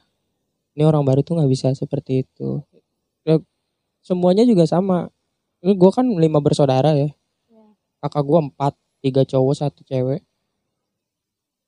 Ini 0.77 0.83
orang 0.87 1.03
baru 1.03 1.21
tuh 1.25 1.39
nggak 1.39 1.51
bisa 1.51 1.67
seperti 1.75 2.23
itu. 2.23 2.63
Ya, 3.27 3.39
semuanya 4.03 4.47
juga 4.47 4.63
sama. 4.69 5.11
Ini 5.63 5.73
gue 5.75 5.91
kan 5.91 6.07
lima 6.07 6.39
bersaudara 6.39 6.95
ya. 6.95 7.09
Kakak 8.01 8.23
gue 8.25 8.39
empat, 8.49 8.73
tiga 9.01 9.25
cowok 9.25 9.55
satu 9.57 9.81
cewek. 9.83 10.21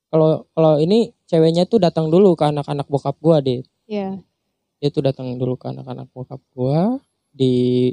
Kalau 0.08 0.46
kalau 0.54 0.78
ini 0.78 1.10
ceweknya 1.26 1.66
tuh 1.66 1.82
datang 1.82 2.06
dulu 2.08 2.38
ke 2.38 2.46
anak-anak 2.46 2.86
bokap 2.86 3.18
gue 3.18 3.36
deh 3.42 3.60
ya 3.90 4.16
dia 4.84 4.92
tuh 4.92 5.00
datang 5.00 5.40
dulu 5.40 5.56
ke 5.56 5.72
anak-anak 5.72 6.12
bokap 6.12 6.44
gua 6.52 7.00
di 7.32 7.88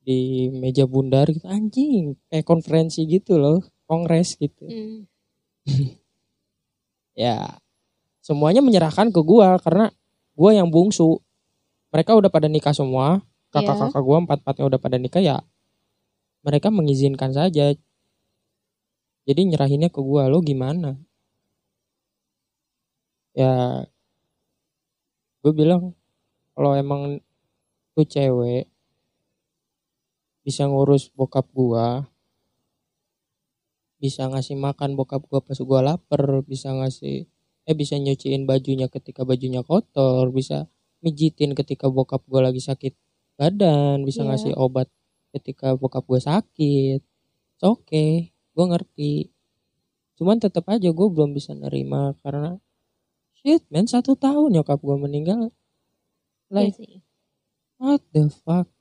di 0.00 0.48
meja 0.48 0.88
bundar 0.88 1.28
gitu. 1.28 1.44
Anjing 1.44 2.16
kayak 2.32 2.48
konferensi 2.48 3.04
gitu 3.04 3.36
loh 3.36 3.60
kongres 3.84 4.40
gitu. 4.40 4.64
Hmm. 4.64 5.04
ya 7.12 7.60
semuanya 8.24 8.64
menyerahkan 8.64 9.12
ke 9.12 9.20
gua 9.20 9.60
karena 9.60 9.92
gua 10.32 10.56
yang 10.56 10.72
bungsu. 10.72 11.20
Mereka 11.92 12.16
udah 12.16 12.32
pada 12.32 12.48
nikah 12.48 12.72
semua 12.72 13.20
kakak-kakak 13.52 14.00
gua 14.00 14.16
empat-empatnya 14.24 14.64
udah 14.64 14.80
pada 14.80 14.96
nikah 14.96 15.20
ya 15.20 15.44
mereka 16.40 16.72
mengizinkan 16.72 17.36
saja 17.36 17.76
jadi 19.26 19.40
nyerahinnya 19.42 19.90
ke 19.90 20.00
gua 20.08 20.30
lo 20.32 20.38
gimana? 20.40 20.94
Ya 23.34 23.86
gue 25.44 25.52
bilang 25.52 25.92
kalau 26.56 26.72
emang 26.78 27.20
tuh 27.96 28.06
cewek 28.06 28.68
bisa 30.44 30.62
ngurus 30.70 31.10
bokap 31.10 31.46
gua 31.50 32.06
bisa 34.02 34.28
ngasih 34.28 34.60
makan 34.60 34.92
bokap 34.92 35.24
gua 35.24 35.40
pas 35.40 35.56
gua 35.64 35.80
lapar 35.80 36.44
bisa 36.44 36.68
ngasih 36.68 37.24
eh 37.66 37.74
bisa 37.74 37.96
nyuciin 37.96 38.44
bajunya 38.44 38.86
ketika 38.92 39.24
bajunya 39.24 39.64
kotor 39.64 40.28
bisa 40.36 40.68
mijitin 41.00 41.56
ketika 41.56 41.88
bokap 41.88 42.20
gua 42.28 42.52
lagi 42.52 42.60
sakit 42.60 42.92
badan 43.40 44.04
bisa 44.04 44.20
Iya. 44.20 44.28
ngasih 44.28 44.52
obat 44.60 44.88
ketika 45.32 45.76
bokap 45.80 46.04
gua 46.08 46.20
sakit. 46.20 47.00
Oke 47.64 48.32
gua 48.56 48.72
ngerti 48.72 49.28
cuman 50.16 50.40
tetap 50.40 50.64
aja 50.72 50.88
gue 50.88 51.08
belum 51.12 51.36
bisa 51.36 51.52
nerima 51.52 52.16
karena 52.24 52.56
shit 53.36 53.60
man 53.68 53.84
satu 53.84 54.16
tahun 54.16 54.56
nyokap 54.56 54.80
gua 54.80 54.96
meninggal 54.96 55.52
Iya 56.48 56.56
like 56.56 56.74
sih 56.80 57.04
What 57.76 58.00
the 58.16 58.32
fuck? 58.32 58.72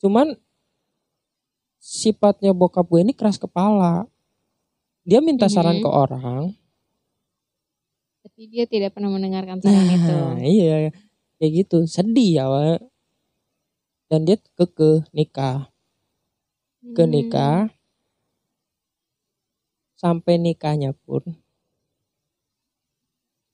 Cuman 0.00 0.40
sifatnya 1.76 2.56
bokap 2.56 2.88
gue 2.88 3.04
ini 3.04 3.12
keras 3.12 3.36
kepala. 3.36 4.08
Dia 5.04 5.20
minta 5.20 5.44
saran 5.52 5.76
Mhm. 5.80 5.84
ke 5.84 5.90
orang. 5.92 6.44
tapi 8.24 8.48
dia 8.48 8.64
tidak 8.64 8.96
pernah 8.96 9.12
mendengarkan 9.12 9.60
saran 9.60 9.84
itu 9.84 10.08
Nah, 10.08 10.40
iya. 10.40 10.90
Kayak 11.36 11.52
gitu. 11.60 11.84
Sedih 11.84 12.40
ya, 12.40 12.48
Wak. 12.48 12.80
Dan 14.08 14.24
dia 14.24 14.40
keke 14.56 15.04
nikah. 15.12 15.68
Ke 16.96 17.04
Hmm. 17.04 17.12
Sampai 19.94 20.38
nikahnya 20.42 20.92
pun. 21.06 21.22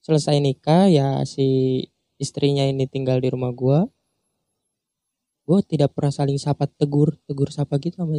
Selesai 0.01 0.41
nikah 0.41 0.89
ya 0.89 1.21
si 1.29 1.85
istrinya 2.17 2.65
ini 2.65 2.89
tinggal 2.89 3.21
di 3.21 3.29
rumah 3.29 3.53
gua. 3.53 3.85
Gue 5.45 5.61
tidak 5.65 5.93
pernah 5.93 6.13
saling 6.13 6.37
sapa 6.41 6.65
tegur, 6.65 7.17
tegur 7.25 7.49
sapa 7.49 7.77
gitu 7.81 8.01
sama 8.01 8.17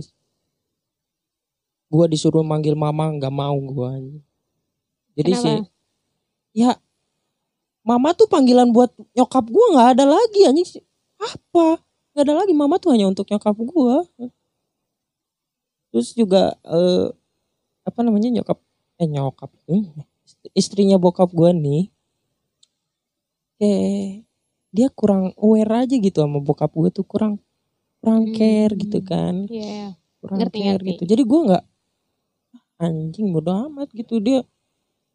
Gua 1.92 2.06
disuruh 2.06 2.46
manggil 2.46 2.78
mama 2.78 3.10
nggak 3.14 3.34
mau 3.34 3.58
gua. 3.62 3.98
Jadi 5.18 5.32
Kenapa? 5.36 5.44
si 5.44 5.50
ya 6.62 6.78
mama 7.82 8.14
tuh 8.14 8.30
panggilan 8.30 8.70
buat 8.70 8.94
nyokap 9.18 9.44
gua 9.50 9.66
nggak 9.74 9.88
ada 9.98 10.04
lagi 10.06 10.40
anjing 10.46 10.68
sih. 10.78 10.84
Apa? 11.18 11.82
Nggak 12.14 12.24
ada 12.30 12.34
lagi 12.46 12.54
mama 12.54 12.78
tuh 12.78 12.94
hanya 12.94 13.10
untuk 13.10 13.26
nyokap 13.26 13.58
gua. 13.58 14.06
Terus 15.92 16.16
juga 16.16 16.56
eh, 16.64 17.10
apa 17.82 17.98
namanya 18.02 18.28
nyokap 18.30 18.58
eh 18.98 19.08
nyokap 19.08 19.50
eh, 19.68 19.82
istrinya 20.54 20.96
bokap 20.96 21.30
gua 21.34 21.50
nih 21.50 21.90
kayak 23.58 24.26
dia 24.72 24.88
kurang 24.90 25.36
aware 25.36 25.84
aja 25.86 25.94
gitu 26.00 26.18
sama 26.24 26.40
bokap 26.40 26.72
gue 26.72 26.88
tuh 26.90 27.04
kurang 27.04 27.36
kurang 28.00 28.32
care 28.32 28.72
Hmm. 28.72 28.80
gitu 28.82 28.98
kan 29.04 29.34
Iya. 29.46 29.94
kurang 30.18 30.38
Ngerti, 30.40 30.58
care 30.58 30.80
ngerti. 30.80 30.88
gitu 30.96 31.02
jadi 31.06 31.22
gue 31.22 31.40
nggak 31.50 31.64
anjing 32.80 33.26
bodo 33.30 33.52
amat 33.68 33.88
gitu 33.94 34.18
dia 34.18 34.42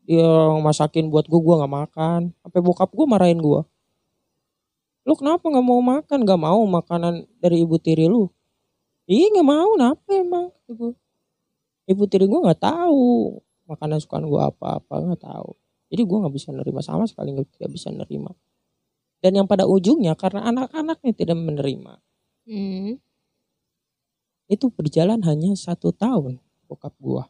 dia 0.07 0.29
masakin 0.63 1.11
buat 1.11 1.27
gue 1.27 1.39
gue 1.39 1.55
nggak 1.59 1.73
makan 1.73 2.21
sampai 2.39 2.61
bokap 2.63 2.89
gue 2.95 3.05
marahin 3.05 3.41
gue 3.41 3.61
lu 5.03 5.13
kenapa 5.15 5.47
nggak 5.47 5.65
mau 5.65 5.79
makan 5.81 6.19
nggak 6.23 6.41
mau 6.41 6.61
makanan 6.67 7.13
dari 7.39 7.63
ibu 7.63 7.75
tiri 7.79 8.07
lu 8.07 8.27
iya 9.07 9.27
nggak 9.33 9.47
mau 9.47 9.67
kenapa 9.75 10.09
emang 10.13 10.45
gua. 10.69 10.91
Ibu 11.87 12.03
tiri 12.05 12.27
gue 12.27 12.39
nggak 12.43 12.61
tahu 12.61 13.39
makanan 13.67 13.99
sukaan 14.03 14.27
gue 14.27 14.41
apa 14.43 14.79
apa 14.83 14.93
nggak 15.01 15.23
tahu. 15.23 15.55
Jadi 15.87 16.01
gue 16.03 16.17
nggak 16.19 16.35
bisa 16.35 16.49
nerima 16.51 16.81
sama 16.83 17.07
sekali 17.07 17.31
nggak 17.33 17.47
tidak 17.55 17.69
bisa 17.71 17.89
nerima. 17.89 18.31
Dan 19.23 19.39
yang 19.39 19.47
pada 19.49 19.65
ujungnya 19.65 20.13
karena 20.13 20.45
anak-anaknya 20.51 21.11
tidak 21.15 21.37
menerima 21.39 21.99
Hmm. 22.47 22.95
itu 24.47 24.71
berjalan 24.71 25.19
hanya 25.27 25.51
satu 25.59 25.91
tahun 25.91 26.39
bokap 26.71 26.95
gua. 26.95 27.27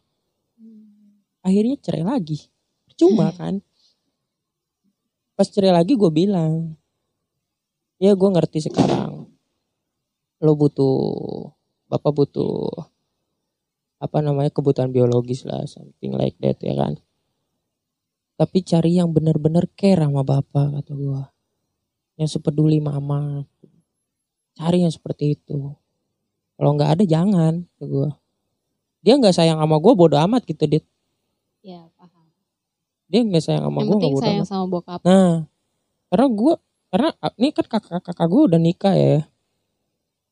Akhirnya 1.41 1.74
cerai 1.82 2.06
lagi. 2.06 2.54
Percuma 2.86 3.34
kan? 3.39 3.65
Pas 5.34 5.50
cerai 5.50 5.74
lagi 5.74 5.98
gue 5.98 6.12
bilang 6.13 6.78
ya 7.98 8.13
gue 8.13 8.30
ngerti 8.30 8.70
sekarang. 8.70 9.26
Lo 10.38 10.54
butuh 10.54 11.50
bapak 11.89 12.13
butuh 12.13 12.70
apa 13.97 14.17
namanya 14.21 14.53
kebutuhan 14.53 14.93
biologis 14.93 15.45
lah 15.45 15.65
something 15.65 16.13
like 16.13 16.38
that 16.41 16.57
ya 16.62 16.73
kan. 16.77 16.97
Tapi 18.38 18.62
cari 18.62 19.01
yang 19.01 19.10
benar-benar 19.10 19.65
care 19.73 20.05
sama 20.05 20.21
bapak 20.21 20.81
kata 20.81 20.93
gue 20.93 21.21
yang 22.21 22.29
sepeduli 22.29 22.77
mama. 22.77 23.45
Cari 24.57 24.86
yang 24.86 24.93
seperti 24.93 25.38
itu. 25.38 25.73
Kalau 26.57 26.71
nggak 26.77 26.97
ada 26.97 27.03
jangan 27.05 27.65
kata 27.65 27.86
gue 27.86 28.10
dia 29.07 29.15
nggak 29.15 29.36
sayang 29.36 29.55
sama 29.62 29.79
gue 29.79 29.93
bodoh 29.95 30.19
amat 30.19 30.43
gitu 30.43 30.67
dit. 30.67 30.86
Ya 31.63 31.88
paham. 31.95 32.27
dia 33.07 33.23
nggak 33.23 33.39
sayang 33.39 33.63
sama 33.63 33.79
Yang 33.79 33.88
gue 33.88 33.95
penting 33.95 34.12
nggak 34.12 34.12
bodoh 34.19 34.25
sayang 34.27 34.43
amat. 34.43 34.51
sama 34.51 34.65
bokap. 34.67 34.99
Nah, 35.07 35.33
karena 36.12 36.27
gue 36.27 36.53
karena 36.88 37.10
ah, 37.23 37.33
ini 37.39 37.49
kan 37.55 37.65
kakak 37.71 38.01
kakak 38.03 38.27
gue 38.27 38.41
udah 38.51 38.60
nikah 38.60 38.95
ya, 38.95 39.23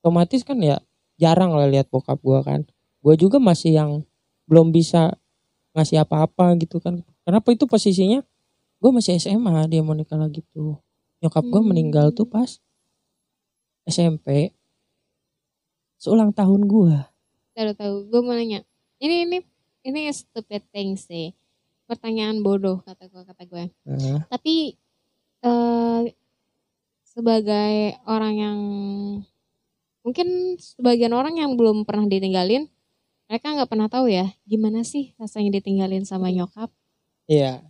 otomatis 0.03 0.41
kan 0.43 0.57
ya 0.59 0.77
jarang 1.15 1.55
lah 1.55 1.71
lihat 1.71 1.87
bokap 1.87 2.19
gue 2.19 2.39
kan. 2.43 2.61
Gue 3.05 3.13
juga 3.21 3.37
masih 3.37 3.77
yang 3.77 4.01
belum 4.49 4.73
bisa 4.73 5.13
ngasih 5.77 6.01
apa-apa 6.01 6.57
gitu 6.57 6.81
kan. 6.81 7.05
Kenapa 7.21 7.53
itu 7.53 7.69
posisinya? 7.69 8.25
Gue 8.81 8.89
masih 8.89 9.21
SMA 9.21 9.69
dia 9.69 9.85
mau 9.85 9.93
nikah 9.93 10.17
lagi 10.17 10.41
tuh. 10.49 10.81
Nyokap 11.21 11.45
gue 11.45 11.61
Hmm. 11.61 11.69
meninggal 11.69 12.09
tuh 12.17 12.25
pas 12.25 12.57
SMP. 13.85 14.57
Seulang 16.01 16.33
tahun 16.33 16.65
gue. 16.65 16.97
Tahu 17.53 17.71
tahu. 17.77 17.95
Gue 18.09 18.21
mau 18.25 18.33
nanya. 18.33 18.65
Ini 18.97 19.29
ini 19.29 19.37
ini 19.85 20.09
stupid 20.09 20.65
thing 20.73 20.97
sih. 20.97 21.37
Pertanyaan 21.85 22.41
bodoh 22.41 22.81
kata 22.81 23.05
gue 23.05 23.21
kata 23.21 23.43
gue. 23.45 23.63
Nah, 23.85 24.25
Tapi 24.33 24.73
eh 25.45 26.03
sebagai 27.05 28.01
orang 28.09 28.33
yang 28.33 28.59
mungkin 30.01 30.57
sebagian 30.57 31.13
orang 31.13 31.37
yang 31.37 31.53
belum 31.53 31.85
pernah 31.85 32.09
ditinggalin 32.09 32.65
mereka 33.25 33.47
nggak 33.55 33.69
pernah 33.69 33.89
tahu 33.89 34.07
ya 34.09 34.29
gimana 34.45 34.85
sih 34.85 35.13
rasanya 35.17 35.57
ditinggalin 35.61 36.05
sama 36.05 36.29
nyokap 36.29 36.69
Iya. 37.25 37.65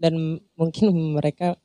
Dan 0.00 0.40
mungkin 0.56 0.88
mereka 1.12 1.60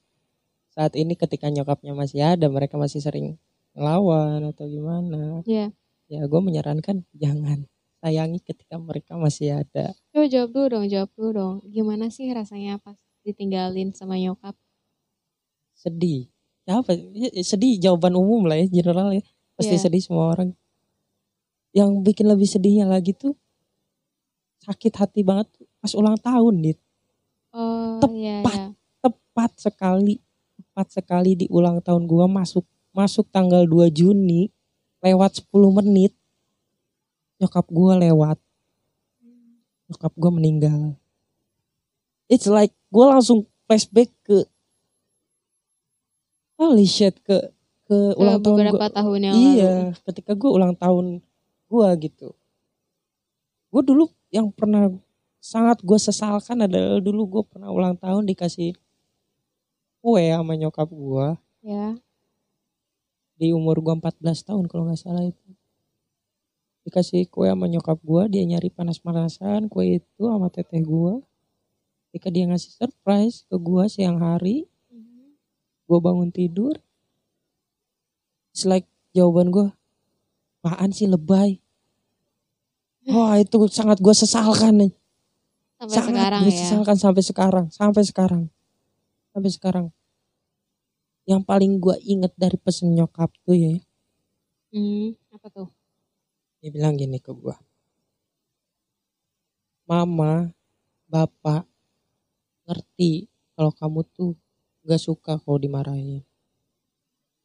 saat 0.76 1.00
ini 1.00 1.16
ketika 1.16 1.48
nyokapnya 1.48 1.96
masih 1.96 2.20
ada, 2.36 2.52
mereka 2.52 2.76
masih 2.76 3.00
sering 3.00 3.40
ngelawan 3.72 4.44
atau 4.52 4.68
gimana. 4.68 5.40
Iya. 5.48 5.72
Ya 6.12 6.22
gue 6.28 6.42
menyarankan 6.44 7.08
jangan 7.16 7.72
sayangi 8.04 8.44
ketika 8.44 8.76
mereka 8.76 9.16
masih 9.16 9.64
ada. 9.64 9.96
coba 10.12 10.28
jawab 10.28 10.50
dulu 10.52 10.68
dong 10.70 10.86
jawab 10.92 11.10
dulu 11.16 11.30
dong 11.32 11.56
gimana 11.72 12.12
sih 12.12 12.28
rasanya 12.36 12.84
pas 12.84 13.00
ditinggalin 13.24 13.96
sama 13.96 14.20
nyokap 14.20 14.54
Sedih. 15.74 16.28
Ya 16.68 16.84
apa? 16.84 16.92
ya, 16.94 17.32
Sedih 17.48 17.80
jawaban 17.80 18.14
umum 18.20 18.44
lah 18.46 18.60
ya, 18.60 18.68
general 18.68 19.16
ya. 19.16 19.24
Pasti 19.56 19.80
Iya. 19.80 19.84
sedih 19.88 20.04
semua 20.04 20.36
orang. 20.36 20.52
Yang 21.76 21.90
bikin 22.08 22.26
lebih 22.32 22.48
sedihnya 22.48 22.88
lagi 22.88 23.12
tuh 23.12 23.36
sakit 24.64 24.96
hati 24.96 25.22
banget 25.22 25.46
pas 25.78 25.92
ulang 25.94 26.18
tahun, 26.18 26.64
Dit. 26.64 26.80
oh 27.54 28.02
iya 28.16 28.42
Tepat. 28.42 28.56
iya 28.58 28.68
tepat 29.36 29.52
sekali 29.62 30.16
tepat 30.58 30.88
sekali 30.96 31.36
di 31.38 31.46
ulang 31.54 31.84
tahun 31.84 32.10
gua 32.10 32.26
masuk 32.26 32.66
masuk 32.96 33.30
tanggal 33.30 33.68
2 33.68 33.94
Juni 33.94 34.50
lewat 35.04 35.46
10 35.46 35.54
menit 35.78 36.16
nyokap 37.38 37.68
gua 37.70 38.00
lewat 38.00 38.40
nyokap 39.92 40.14
gua 40.18 40.32
meninggal 40.34 40.98
it's 42.26 42.50
like 42.50 42.74
gua 42.90 43.20
langsung 43.20 43.46
flashback 43.70 44.10
ke 44.26 44.48
holy 46.58 46.88
shit 46.88 47.20
ke 47.22 47.52
ke 47.86 47.94
Ke 47.94 48.18
ulang 48.18 48.42
tahun 48.42 48.58
beberapa 48.58 48.88
gua 48.88 48.90
tahun 48.90 49.20
yang 49.22 49.36
iya 49.36 49.74
lalu 49.94 50.04
ketika 50.10 50.32
gua 50.34 50.52
ulang 50.56 50.74
tahun 50.74 51.06
gua 51.68 51.94
gitu. 51.98 52.34
Gua 53.70 53.82
dulu 53.84 54.08
yang 54.32 54.52
pernah 54.52 54.92
sangat 55.46 55.78
gue 55.86 56.00
sesalkan 56.02 56.66
adalah 56.66 56.98
dulu 56.98 57.22
gue 57.30 57.44
pernah 57.46 57.70
ulang 57.70 57.94
tahun 58.02 58.26
dikasih 58.26 58.74
kue 60.02 60.26
sama 60.34 60.58
nyokap 60.58 60.90
gue 60.90 61.28
ya. 61.62 61.94
Di 63.38 63.54
umur 63.54 63.78
gue 63.78 63.94
14 63.94 64.26
tahun 64.42 64.66
kalau 64.66 64.90
nggak 64.90 64.98
salah 64.98 65.22
itu. 65.22 65.50
Dikasih 66.82 67.30
kue 67.30 67.46
sama 67.46 67.70
nyokap 67.70 68.02
gue 68.02 68.22
dia 68.34 68.44
nyari 68.50 68.74
panas-panasan 68.74 69.70
kue 69.70 70.02
itu 70.02 70.24
sama 70.26 70.50
teteh 70.50 70.82
gue 70.82 71.22
ketika 72.10 72.34
dia 72.34 72.50
ngasih 72.50 72.74
surprise 72.74 73.46
ke 73.46 73.56
gue 73.62 73.84
siang 73.86 74.18
hari 74.18 74.66
gue 75.86 76.00
bangun 76.02 76.34
tidur. 76.34 76.74
It's 78.50 78.66
like 78.66 78.90
jawaban 79.14 79.54
gue 79.54 79.70
apaan 80.66 80.90
sih 80.90 81.06
lebay? 81.06 81.62
Wah 83.06 83.38
itu 83.38 83.70
sangat 83.70 84.02
gue 84.02 84.16
sesalkan 84.18 84.82
nih. 84.82 84.94
Sampai 85.78 85.94
sangat 85.94 86.10
sekarang 86.18 86.42
gue 86.42 86.50
ya. 86.50 86.58
sesalkan 86.58 86.98
sampai 86.98 87.22
sekarang 87.22 87.66
sampai 87.70 88.02
sekarang. 88.02 88.44
Sampai 89.30 89.52
sekarang. 89.54 89.86
Yang 91.30 91.42
paling 91.46 91.78
gue 91.78 91.96
inget 92.02 92.34
dari 92.34 92.58
pesen 92.58 92.98
nyokap 92.98 93.30
tuh 93.46 93.54
ya. 93.54 93.78
Hmm, 94.74 95.14
apa 95.30 95.48
tuh? 95.54 95.70
Dia 96.66 96.74
bilang 96.74 96.98
gini 96.98 97.22
ke 97.22 97.30
gue 97.30 97.54
mama 99.86 100.50
bapak 101.06 101.62
ngerti 102.66 103.30
kalau 103.54 103.70
kamu 103.70 104.02
tuh 104.10 104.34
gak 104.82 104.98
suka 104.98 105.38
kalau 105.38 105.62
dimarahin. 105.62 106.26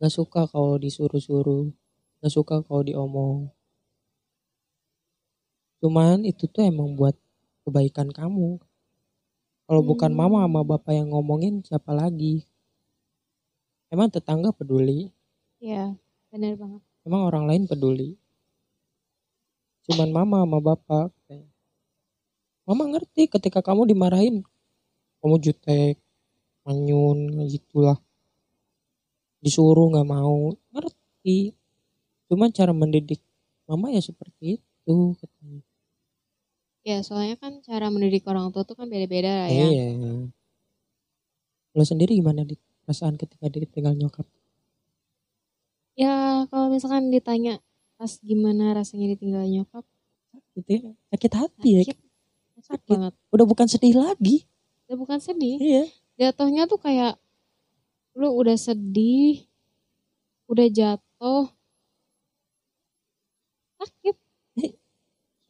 Gak 0.00 0.08
suka 0.08 0.48
kalau 0.48 0.80
disuruh-suruh 0.80 1.68
gak 2.20 2.32
suka 2.32 2.60
kalau 2.64 2.84
diomong. 2.84 3.48
Cuman 5.80 6.28
itu 6.28 6.44
tuh 6.44 6.68
emang 6.68 6.92
buat 6.92 7.16
kebaikan 7.64 8.12
kamu. 8.12 8.60
Kalau 9.64 9.82
bukan 9.86 10.12
mama 10.12 10.44
sama 10.44 10.60
Hmm. 10.60 10.70
bapak 10.76 10.92
yang 10.92 11.08
ngomongin 11.14 11.64
siapa 11.64 11.96
lagi? 11.96 12.44
Emang 13.88 14.12
tetangga 14.12 14.52
peduli? 14.52 15.08
Ya 15.62 15.96
benar 16.28 16.56
banget. 16.60 16.82
Emang 17.06 17.22
orang 17.24 17.44
lain 17.48 17.64
peduli? 17.64 18.20
Cuman 19.88 20.12
mama 20.12 20.44
sama 20.44 20.58
bapak. 20.60 21.08
Mama 22.68 22.84
ngerti 22.92 23.26
ketika 23.26 23.64
kamu 23.64 23.88
dimarahin. 23.88 24.44
Kamu 25.24 25.36
jutek 25.42 25.96
manyun 26.62 27.48
gitulah. 27.48 27.98
Disuruh 29.40 29.90
nggak 29.90 30.06
mau. 30.06 30.54
Ngerti 30.70 31.56
cuman 32.30 32.54
cara 32.54 32.70
mendidik 32.70 33.18
mama 33.66 33.90
ya 33.90 33.98
seperti 33.98 34.62
itu 34.62 34.96
katanya. 35.18 35.62
ya 36.86 37.02
soalnya 37.02 37.36
kan 37.36 37.58
cara 37.60 37.90
mendidik 37.90 38.24
orang 38.30 38.54
tua 38.54 38.62
tuh 38.62 38.78
kan 38.78 38.86
beda-beda 38.86 39.44
lah 39.44 39.50
ya. 39.50 39.66
Iya. 39.66 40.30
Lo 41.74 41.82
sendiri 41.82 42.14
gimana 42.16 42.46
di 42.46 42.54
perasaan 42.86 43.18
ketika 43.18 43.50
ditinggal 43.50 43.98
nyokap? 43.98 44.26
Ya 45.98 46.46
kalau 46.48 46.70
misalkan 46.72 47.10
ditanya 47.10 47.58
pas 47.98 48.16
gimana 48.24 48.72
rasanya 48.72 49.12
ditinggal 49.12 49.44
nyokap? 49.44 49.84
Gitu 50.54 50.70
ya. 50.80 50.90
Sakit 51.12 51.32
hati 51.34 51.68
ya. 51.68 51.82
Sakit. 51.84 51.98
Sakit 51.98 52.64
Sakit. 52.64 52.88
banget. 52.88 53.12
Udah 53.34 53.46
bukan 53.46 53.66
sedih 53.66 53.94
lagi. 53.98 54.46
Udah 54.88 54.96
bukan 54.96 55.18
sedih. 55.18 55.58
Iya. 55.60 55.84
Jatuhnya 56.16 56.64
tuh 56.70 56.80
kayak 56.80 57.20
lu 58.18 58.32
udah 58.34 58.58
sedih 58.58 59.46
udah 60.50 60.66
jatuh 60.66 61.46
sakit. 63.80 64.16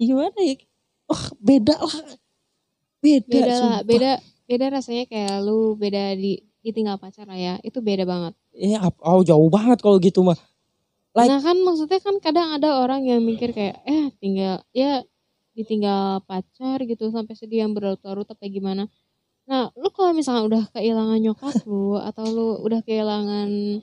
Gimana 0.01 0.39
ya? 0.41 0.57
Wah 1.11 1.25
beda 1.43 1.77
lah. 1.77 2.17
Beda 3.01 3.27
beda 3.27 3.55
lah 3.59 3.79
beda 3.83 4.11
beda 4.47 4.67
rasanya 4.71 5.05
kayak 5.09 5.41
lu 5.43 5.75
beda 5.75 6.15
di 6.15 6.41
ditinggal 6.63 6.97
pacar 7.01 7.27
lah 7.27 7.37
ya. 7.37 7.55
Itu 7.67 7.83
beda 7.83 8.07
banget. 8.07 8.33
Ya 8.55 8.81
oh 9.03 9.21
jauh 9.27 9.49
banget 9.51 9.83
kalau 9.83 9.99
gitu 9.99 10.23
mah 10.23 10.39
Like- 11.11 11.27
nah 11.27 11.43
kan 11.43 11.59
maksudnya 11.67 11.99
kan 11.99 12.23
kadang 12.23 12.55
ada 12.55 12.87
orang 12.87 13.03
yang 13.03 13.19
mikir 13.27 13.51
kayak 13.51 13.83
eh 13.83 14.15
tinggal 14.23 14.63
ya 14.71 15.03
ditinggal 15.59 16.23
pacar 16.23 16.79
gitu 16.87 17.11
sampai 17.11 17.35
sedih 17.35 17.67
yang 17.67 17.75
berlarut-larut 17.75 18.31
apa 18.31 18.47
gimana. 18.47 18.87
Nah 19.51 19.75
lu 19.75 19.91
kalau 19.91 20.15
misalnya 20.15 20.47
udah 20.47 20.63
kehilangan 20.71 21.19
nyokap 21.19 21.55
lu 21.67 21.99
atau 21.99 22.25
lu 22.31 22.49
udah 22.63 22.81
kehilangan 22.87 23.83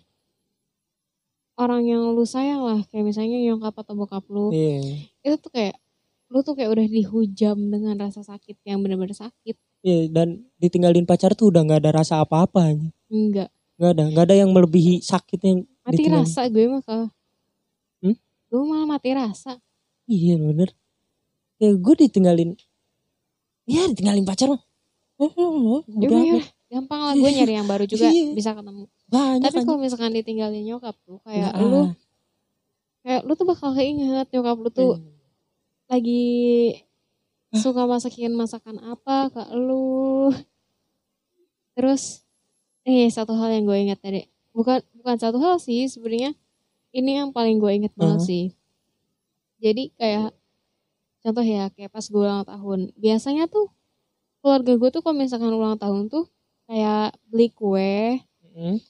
orang 1.58 1.84
yang 1.89 2.02
lu 2.13 2.24
sayang 2.24 2.62
lah 2.62 2.80
kayak 2.88 3.06
misalnya 3.06 3.38
nyokap 3.41 3.74
atau 3.74 3.93
bokap 3.98 4.24
lu 4.30 4.54
iya. 4.54 4.80
itu 5.26 5.36
tuh 5.41 5.50
kayak 5.50 5.76
lu 6.30 6.43
tuh 6.43 6.54
kayak 6.54 6.70
udah 6.76 6.86
dihujam 6.86 7.58
dengan 7.72 7.96
rasa 7.98 8.20
sakit 8.22 8.60
yang 8.67 8.84
bener-bener 8.84 9.15
sakit. 9.15 9.56
Iya 9.82 10.12
dan 10.12 10.43
ditinggalin 10.60 11.08
pacar 11.08 11.32
tuh 11.34 11.50
udah 11.54 11.63
nggak 11.63 11.80
ada 11.88 11.91
rasa 12.04 12.20
apa-apa 12.20 12.76
enggak 13.08 13.48
nggak. 13.80 13.91
Ada 13.96 14.04
nggak 14.12 14.26
ada 14.28 14.36
yang 14.36 14.50
melebihi 14.52 15.00
sakitnya 15.00 15.63
mati 15.86 16.04
ditinggalin. 16.04 16.26
rasa 16.28 16.41
gue 16.52 16.65
mah 16.67 16.82
kalau 16.84 17.08
Hmm? 18.04 18.13
gue 18.54 18.62
malah 18.67 18.86
mati 18.86 19.10
rasa. 19.15 19.58
Iya 20.06 20.38
bener. 20.38 20.70
Kayak 21.58 21.76
gue 21.82 21.93
ditinggalin. 22.06 22.50
Iya 23.65 23.89
ditinggalin 23.89 24.26
pacar 24.28 24.52
mah. 24.54 24.62
Oh, 25.17 25.32
oh, 25.34 25.82
oh, 25.82 25.82
ya 25.89 26.06
udah. 26.06 26.22
Udah 26.22 26.22
ya, 26.22 26.43
gampang 26.67 27.02
lah 27.02 27.13
gue 27.15 27.30
nyari 27.32 27.54
yang 27.58 27.65
baru 27.65 27.88
juga 27.88 28.12
Iya. 28.12 28.36
bisa 28.36 28.52
ketemu 28.54 28.86
banyak 29.08 29.43
tapi 29.48 29.63
kalau 29.63 29.80
misalkan 29.80 30.12
ditinggalin 30.12 30.63
nyokap 30.67 30.96
tuh 31.08 31.17
kayak 31.24 31.56
Nggak, 31.56 31.70
lu 31.72 31.82
ah. 31.82 31.89
kayak 33.04 33.22
lu 33.24 33.34
tuh 33.34 33.48
bakal 33.48 33.72
keinget 33.72 34.28
nyokap 34.32 34.58
lu 34.60 34.70
tuh 34.70 34.91
Hmm. 35.00 35.15
lagi 35.88 36.28
suka 37.56 37.88
masakin 37.88 38.36
masakan 38.36 38.76
apa 38.84 39.32
ke 39.32 39.41
lu 39.56 40.36
terus 41.78 42.28
nih 42.84 43.08
satu 43.08 43.32
hal 43.38 43.54
yang 43.54 43.63
gue 43.63 43.78
ingat 43.78 44.00
tadi 44.04 44.28
bukan 44.52 44.84
bukan 44.98 45.15
satu 45.15 45.38
hal 45.39 45.56
sih 45.56 45.88
sebenarnya 45.88 46.36
ini 46.91 47.12
yang 47.22 47.30
paling 47.32 47.62
gue 47.62 47.72
inget 47.72 47.93
banget 47.96 48.20
Heeh. 48.20 48.28
sih 48.28 48.46
jadi 49.63 49.84
kayak 49.96 50.28
contoh 51.24 51.46
ya 51.46 51.72
kayak 51.72 51.91
pas 51.91 52.04
gue 52.04 52.20
ulang 52.20 52.43
tahun 52.43 52.80
biasanya 53.00 53.48
tuh 53.48 53.72
keluarga 54.43 54.74
gue 54.76 54.89
tuh 54.91 55.02
kalau 55.02 55.15
misalkan 55.15 55.52
ulang 55.56 55.80
tahun 55.80 56.12
tuh 56.12 56.28
kayak 56.67 57.15
beli 57.32 57.48
kue 57.52 58.20
Hmm. 58.58 58.82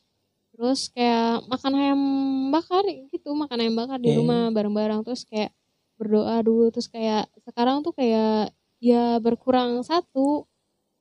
Terus 0.57 0.89
kayak 0.89 1.45
makan 1.45 1.73
ayam 1.77 2.01
bakar 2.49 2.81
gitu 3.13 3.29
makan 3.37 3.61
ayam 3.61 3.75
bakar 3.77 4.01
di 4.01 4.09
Oke. 4.09 4.17
rumah 4.17 4.49
bareng-bareng. 4.49 5.05
Terus 5.05 5.21
kayak 5.29 5.53
berdoa 6.01 6.41
dulu. 6.41 6.73
Terus 6.73 6.89
kayak 6.89 7.29
sekarang 7.45 7.85
tuh 7.85 7.93
kayak 7.93 8.51
ya 8.81 9.21
berkurang 9.21 9.85
satu. 9.85 10.49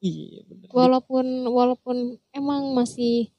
Iya 0.05 0.45
bener. 0.45 0.69
Walaupun 0.71 1.25
walaupun 1.49 1.97
emang 2.37 2.77
masih 2.77 3.33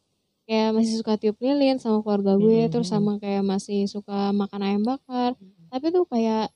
kayak 0.50 0.74
masih 0.74 0.98
suka 0.98 1.22
tiup 1.22 1.38
lilin 1.38 1.78
sama 1.78 2.02
keluarga 2.02 2.34
gue 2.40 2.66
Hmm. 2.66 2.72
terus 2.74 2.90
sama 2.90 3.22
kayak 3.22 3.46
masih 3.46 3.86
suka 3.86 4.34
makan 4.34 4.62
ayam 4.66 4.82
bakar. 4.82 5.38
Tapi 5.70 5.86
tuh 5.94 6.10
kayak 6.10 6.50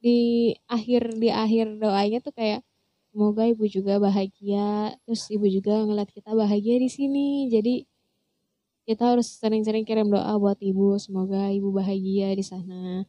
di 0.00 0.54
akhir 0.70 1.18
di 1.18 1.28
akhir 1.34 1.82
doanya 1.82 2.22
tuh 2.22 2.30
kayak 2.36 2.62
semoga 3.10 3.42
ibu 3.50 3.66
juga 3.66 3.98
bahagia. 3.98 4.94
Terus 5.02 5.22
ibu 5.34 5.46
juga 5.50 5.82
ngeliat 5.82 6.10
kita 6.14 6.30
bahagia 6.36 6.78
di 6.78 6.86
sini. 6.92 7.50
Jadi 7.50 7.84
kita 8.82 9.02
harus 9.06 9.28
sering-sering 9.28 9.82
kirim 9.82 10.08
doa 10.08 10.34
buat 10.36 10.58
ibu 10.58 10.96
semoga 10.96 11.48
ibu 11.48 11.70
bahagia 11.70 12.32
di 12.32 12.42
sana 12.42 13.04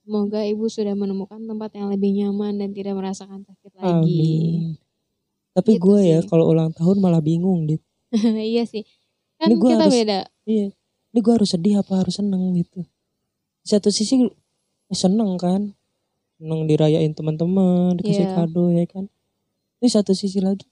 semoga 0.00 0.40
ibu 0.42 0.64
sudah 0.66 0.92
menemukan 0.92 1.38
tempat 1.40 1.70
yang 1.74 1.88
lebih 1.88 2.10
nyaman 2.14 2.56
dan 2.56 2.70
tidak 2.70 2.94
merasakan 2.94 3.42
sakit 3.42 3.72
lagi 3.74 3.90
Amin. 3.90 4.76
Tapi 5.52 5.76
Gitu 5.76 5.82
gue 5.82 6.00
ya 6.04 6.18
kalau 6.22 6.52
ulang 6.52 6.68
tahun 6.70 7.00
malah 7.00 7.18
bingung 7.18 7.64
dit. 7.64 7.80
iya 8.52 8.68
sih 8.68 8.84
kan 9.36 9.48
Ini 9.48 9.56
gua 9.56 9.70
kita 9.72 9.84
harus- 9.84 9.96
beda 9.96 10.18
Iya. 10.44 10.68
Ini 11.10 11.18
gue 11.18 11.32
harus 11.32 11.48
sedih 11.48 11.74
apa 11.80 11.92
harus 11.96 12.14
seneng 12.14 12.52
gitu. 12.52 12.84
Di 13.64 13.68
satu 13.72 13.88
sisi 13.88 14.20
eh, 14.20 14.28
seneng 14.92 15.40
kan. 15.40 15.72
Seneng 16.36 16.68
dirayain 16.68 17.08
teman-teman, 17.10 17.96
dikasih 17.96 18.28
Iya. 18.28 18.36
kado 18.36 18.68
ya 18.68 18.84
kan. 18.84 19.08
Ini 19.80 19.88
satu 19.88 20.12
sisi 20.12 20.44
lagi. 20.44 20.68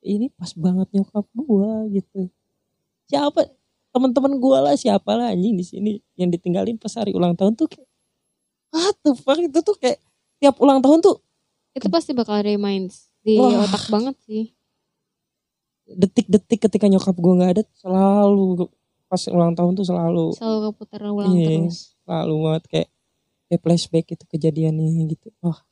Ini 0.00 0.30
pas 0.32 0.54
banget 0.54 0.94
nyokap 0.94 1.26
gue 1.34 1.70
gitu. 1.92 2.30
Siapa? 3.08 3.40
Teman-teman 3.88 4.36
gue 4.36 4.58
lah 4.60 4.76
siapa 4.76 5.16
lah 5.16 5.32
anjing 5.32 5.56
di 5.56 5.64
sini 5.64 5.92
yang 6.14 6.28
ditinggalin 6.28 6.76
pas 6.76 6.92
hari 6.92 7.16
ulang 7.16 7.32
tahun 7.34 7.56
tuh 7.56 7.66
kayak 7.66 7.88
what 8.70 8.94
the 9.00 9.16
fuck? 9.16 9.40
Itu 9.40 9.64
tuh 9.64 9.76
kayak 9.80 9.98
tiap 10.38 10.60
ulang 10.60 10.84
tahun 10.84 11.00
tuh 11.00 11.16
itu 11.72 11.86
pasti 11.88 12.10
bakal 12.12 12.42
reminds 12.42 13.08
di 13.22 13.38
Wah. 13.38 13.64
otak 13.64 13.86
banget 13.88 14.14
sih. 14.26 14.52
Detik-detik 15.88 16.68
ketika 16.68 16.84
nyokap 16.84 17.16
gue 17.16 17.32
nggak 17.38 17.52
ada 17.58 17.62
selalu 17.80 18.68
pas 19.08 19.22
ulang 19.32 19.56
tahun 19.56 19.72
tuh 19.72 19.86
selalu. 19.88 20.36
Selalu 20.36 20.58
keputar 20.68 21.00
ulang 21.08 21.32
Iya. 21.32 21.64
terus. 21.64 21.96
selalu 22.04 22.34
banget 22.44 22.64
kayak 22.68 22.88
kayak 23.48 23.60
flashback 23.64 24.06
itu 24.12 24.24
kejadiannya 24.28 25.08
gitu. 25.08 25.32
Wah. 25.40 25.64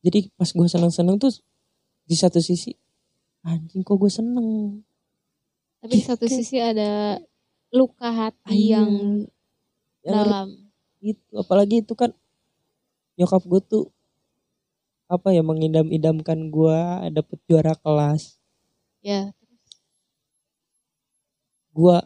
Jadi 0.00 0.32
pas 0.32 0.48
gue 0.48 0.68
seneng-seneng 0.70 1.20
tuh 1.20 1.28
di 2.08 2.16
satu 2.16 2.40
sisi 2.40 2.72
anjing 3.44 3.84
kok 3.84 4.00
gue 4.00 4.08
seneng 4.08 4.80
tapi 5.78 5.94
di 5.94 6.02
satu 6.02 6.24
Gitu. 6.26 6.34
sisi 6.42 6.58
ada 6.58 7.18
luka 7.70 8.08
hati 8.10 8.54
Iya. 8.72 8.82
yang 8.82 8.90
yang 10.02 10.14
dalam 10.14 10.46
gitu 10.98 11.32
apalagi 11.38 11.82
itu 11.84 11.94
kan 11.94 12.10
nyokap 13.18 13.42
gue 13.46 13.60
tuh 13.62 13.84
apa 15.08 15.32
ya 15.32 15.40
mengidam-idamkan 15.40 16.52
gue 16.52 16.78
dapet 17.16 17.38
juara 17.48 17.72
kelas 17.78 18.36
ya 19.00 19.32
gue 21.72 21.96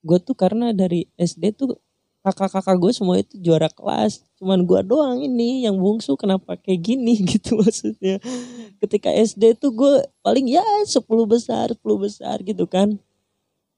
gue 0.00 0.18
tuh 0.24 0.36
karena 0.36 0.72
dari 0.72 1.04
SD 1.20 1.52
tuh 1.52 1.76
kakak-kakak 2.24 2.76
gue 2.80 2.92
semua 2.92 3.16
itu 3.20 3.34
juara 3.40 3.68
kelas. 3.72 4.24
Cuman 4.40 4.64
gue 4.68 4.80
doang 4.84 5.20
ini 5.24 5.64
yang 5.64 5.76
bungsu 5.80 6.16
kenapa 6.20 6.56
kayak 6.60 6.80
gini 6.84 7.14
gitu 7.36 7.60
maksudnya. 7.60 8.20
Ketika 8.80 9.10
SD 9.12 9.56
tuh 9.60 9.72
gue 9.74 9.94
paling 10.24 10.46
ya 10.48 10.64
10 10.86 11.04
besar 11.28 11.72
10 11.72 11.96
besar 12.00 12.36
gitu 12.44 12.64
kan. 12.68 12.96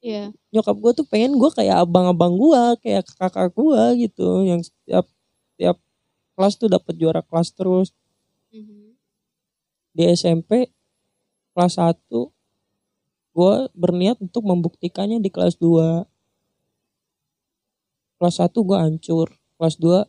Ya 0.03 0.33
nyokap 0.55 0.77
gue 0.79 0.93
tuh 1.03 1.07
pengen 1.09 1.37
gue 1.39 1.51
kayak 1.55 1.87
abang-abang 1.89 2.35
gue 2.39 2.63
kayak 2.85 3.07
kakak 3.19 3.51
gue 3.55 3.83
gitu 4.09 4.45
yang 4.47 4.61
setiap 4.63 5.07
tiap 5.61 5.79
kelas 6.37 6.55
tuh 6.61 6.69
dapat 6.73 6.95
juara 6.99 7.23
kelas 7.25 7.51
terus. 7.55 7.91
Mhm. 8.53 8.95
di 9.97 10.05
SMP 10.09 10.73
kelas 11.53 11.77
1 11.81 12.33
gue 13.33 13.55
berniat 13.73 14.21
untuk 14.21 14.45
membuktikannya 14.45 15.19
di 15.25 15.33
kelas 15.33 15.57
2 15.57 16.05
kelas 18.23 18.39
1 18.39 18.55
gue 18.55 18.79
hancur. 18.79 19.35
Kelas 19.59 19.75
2 19.83 20.07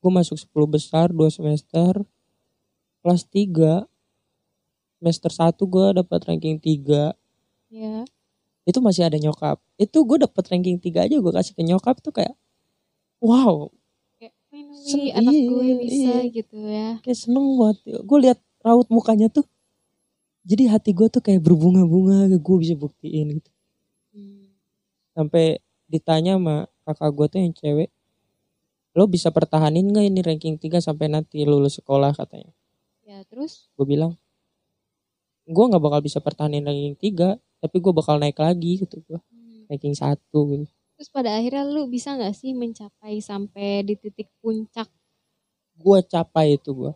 gue 0.00 0.10
masuk 0.14 0.38
10 0.38 0.70
besar 0.70 1.10
2 1.10 1.26
semester. 1.34 1.98
Kelas 3.02 3.26
3 3.26 3.90
semester 5.02 5.30
1 5.34 5.58
gue 5.58 5.86
dapat 5.98 6.20
ranking 6.30 6.62
3 6.62 7.10
ya 7.74 8.06
itu 8.70 8.78
masih 8.78 9.02
ada 9.10 9.18
nyokap. 9.18 9.58
Itu 9.74 10.06
gue 10.06 10.22
dapat 10.22 10.46
ranking 10.46 10.78
3 10.78 11.10
aja 11.10 11.16
gue 11.18 11.32
kasih 11.34 11.58
ke 11.58 11.66
nyokap 11.66 11.98
tuh 11.98 12.14
kayak 12.14 12.38
wow. 13.18 13.66
Kayak 14.22 14.34
Sen- 14.78 15.10
finally 15.10 15.10
anak 15.18 15.32
iya, 15.34 15.48
gue 15.50 15.62
bisa 15.82 16.12
iya. 16.22 16.30
gitu 16.30 16.58
ya. 16.70 16.88
Kayak 17.02 17.18
seneng 17.18 17.46
banget. 17.58 17.78
Gue 18.06 18.18
lihat 18.22 18.38
raut 18.62 18.86
mukanya 18.86 19.26
tuh 19.26 19.42
jadi 20.46 20.70
hati 20.70 20.94
gue 20.94 21.10
tuh 21.10 21.18
kayak 21.18 21.42
berbunga-bunga 21.42 22.30
gue 22.30 22.56
bisa 22.62 22.78
buktiin 22.78 23.42
gitu. 23.42 23.50
Hmm. 24.10 24.50
sampai 25.14 25.62
ditanya 25.90 26.38
sama 26.38 26.56
kakak 26.86 27.10
gue 27.10 27.26
tuh 27.26 27.38
yang 27.42 27.54
cewek 27.54 27.90
lo 28.94 29.06
bisa 29.06 29.30
pertahanin 29.30 29.86
gak 29.90 30.06
ini 30.06 30.20
ranking 30.22 30.56
3 30.58 30.82
sampai 30.82 31.06
nanti 31.06 31.46
lulus 31.46 31.78
sekolah? 31.78 32.10
katanya. 32.10 32.50
Ya 33.06 33.22
terus? 33.26 33.70
Gue 33.78 33.86
bilang 33.86 34.18
gue 35.50 35.64
nggak 35.66 35.82
bakal 35.82 36.00
bisa 36.02 36.22
pertahanin 36.22 36.62
ranking 36.62 36.94
3 36.94 37.38
tapi 37.58 37.76
gue 37.82 37.92
bakal 37.92 38.22
naik 38.22 38.38
lagi 38.38 38.86
gitu 38.86 39.02
gue 39.02 39.18
hmm, 39.18 39.70
ranking 39.70 39.94
1 39.94 40.14
gitu. 40.30 40.66
Terus 41.00 41.08
pada 41.10 41.32
akhirnya 41.32 41.64
lu 41.64 41.88
bisa 41.88 42.14
nggak 42.14 42.34
sih 42.34 42.52
mencapai 42.52 43.18
sampai 43.22 43.82
di 43.86 43.94
titik 43.98 44.28
puncak? 44.42 44.86
Gue 45.78 46.04
capai 46.06 46.60
itu 46.60 46.70
gue 46.76 46.92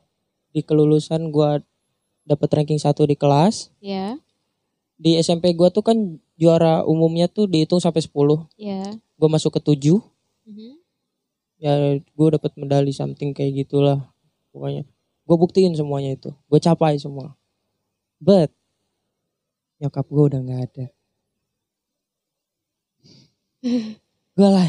di 0.54 0.60
kelulusan 0.62 1.34
gue 1.34 1.62
dapet 2.26 2.48
ranking 2.52 2.80
1 2.80 2.94
di 3.06 3.16
kelas. 3.16 3.74
Ya. 3.82 4.18
Di 4.94 5.18
SMP 5.18 5.50
gue 5.54 5.68
tuh 5.72 5.82
kan 5.82 5.98
juara 6.34 6.82
umumnya 6.82 7.26
tuh 7.26 7.46
dihitung 7.46 7.78
sampai 7.78 8.02
10 8.02 8.46
ya 8.58 8.82
gue 8.92 9.28
masuk 9.30 9.54
ke 9.54 9.60
7 9.62 10.02
Mhm. 10.44 10.72
ya 11.62 11.72
gue 11.96 12.28
dapet 12.30 12.52
medali 12.54 12.92
something 12.92 13.32
kayak 13.32 13.64
gitulah 13.64 14.04
pokoknya. 14.52 14.84
Gue 15.24 15.36
buktiin 15.40 15.72
semuanya 15.72 16.12
itu. 16.12 16.30
Gue 16.46 16.60
capai 16.60 17.00
semua. 17.00 17.32
But 18.20 18.52
nyokap 19.80 20.04
gue 20.04 20.24
udah 20.28 20.40
nggak 20.40 20.62
ada. 20.68 20.86
Gue 24.36 24.48
lah 24.50 24.68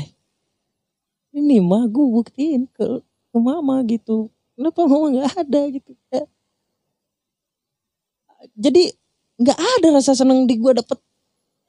ini 1.36 1.60
mah 1.60 1.92
gue 1.92 2.06
buktiin 2.08 2.72
ke 2.72 3.04
ke 3.04 3.38
mama 3.38 3.84
gitu. 3.84 4.32
Kenapa 4.56 4.88
mama 4.88 5.12
nggak 5.12 5.34
ada 5.36 5.62
gitu? 5.68 5.92
Kayak- 6.08 6.32
jadi 8.56 8.84
nggak 9.36 9.60
ada 9.60 9.88
rasa 9.92 10.16
seneng 10.16 10.48
di 10.48 10.56
gue 10.56 10.72
dapet 10.72 10.96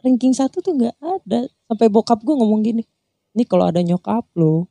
ranking 0.05 0.33
satu 0.33 0.61
tuh 0.61 0.73
nggak 0.77 0.97
ada. 1.01 1.41
Sampai 1.67 1.89
bokap 1.89 2.21
gue 2.23 2.35
ngomong 2.35 2.63
gini 2.63 2.83
ini 3.37 3.45
kalau 3.45 3.69
ada 3.69 3.81
nyokap 3.85 4.25
lo 4.35 4.69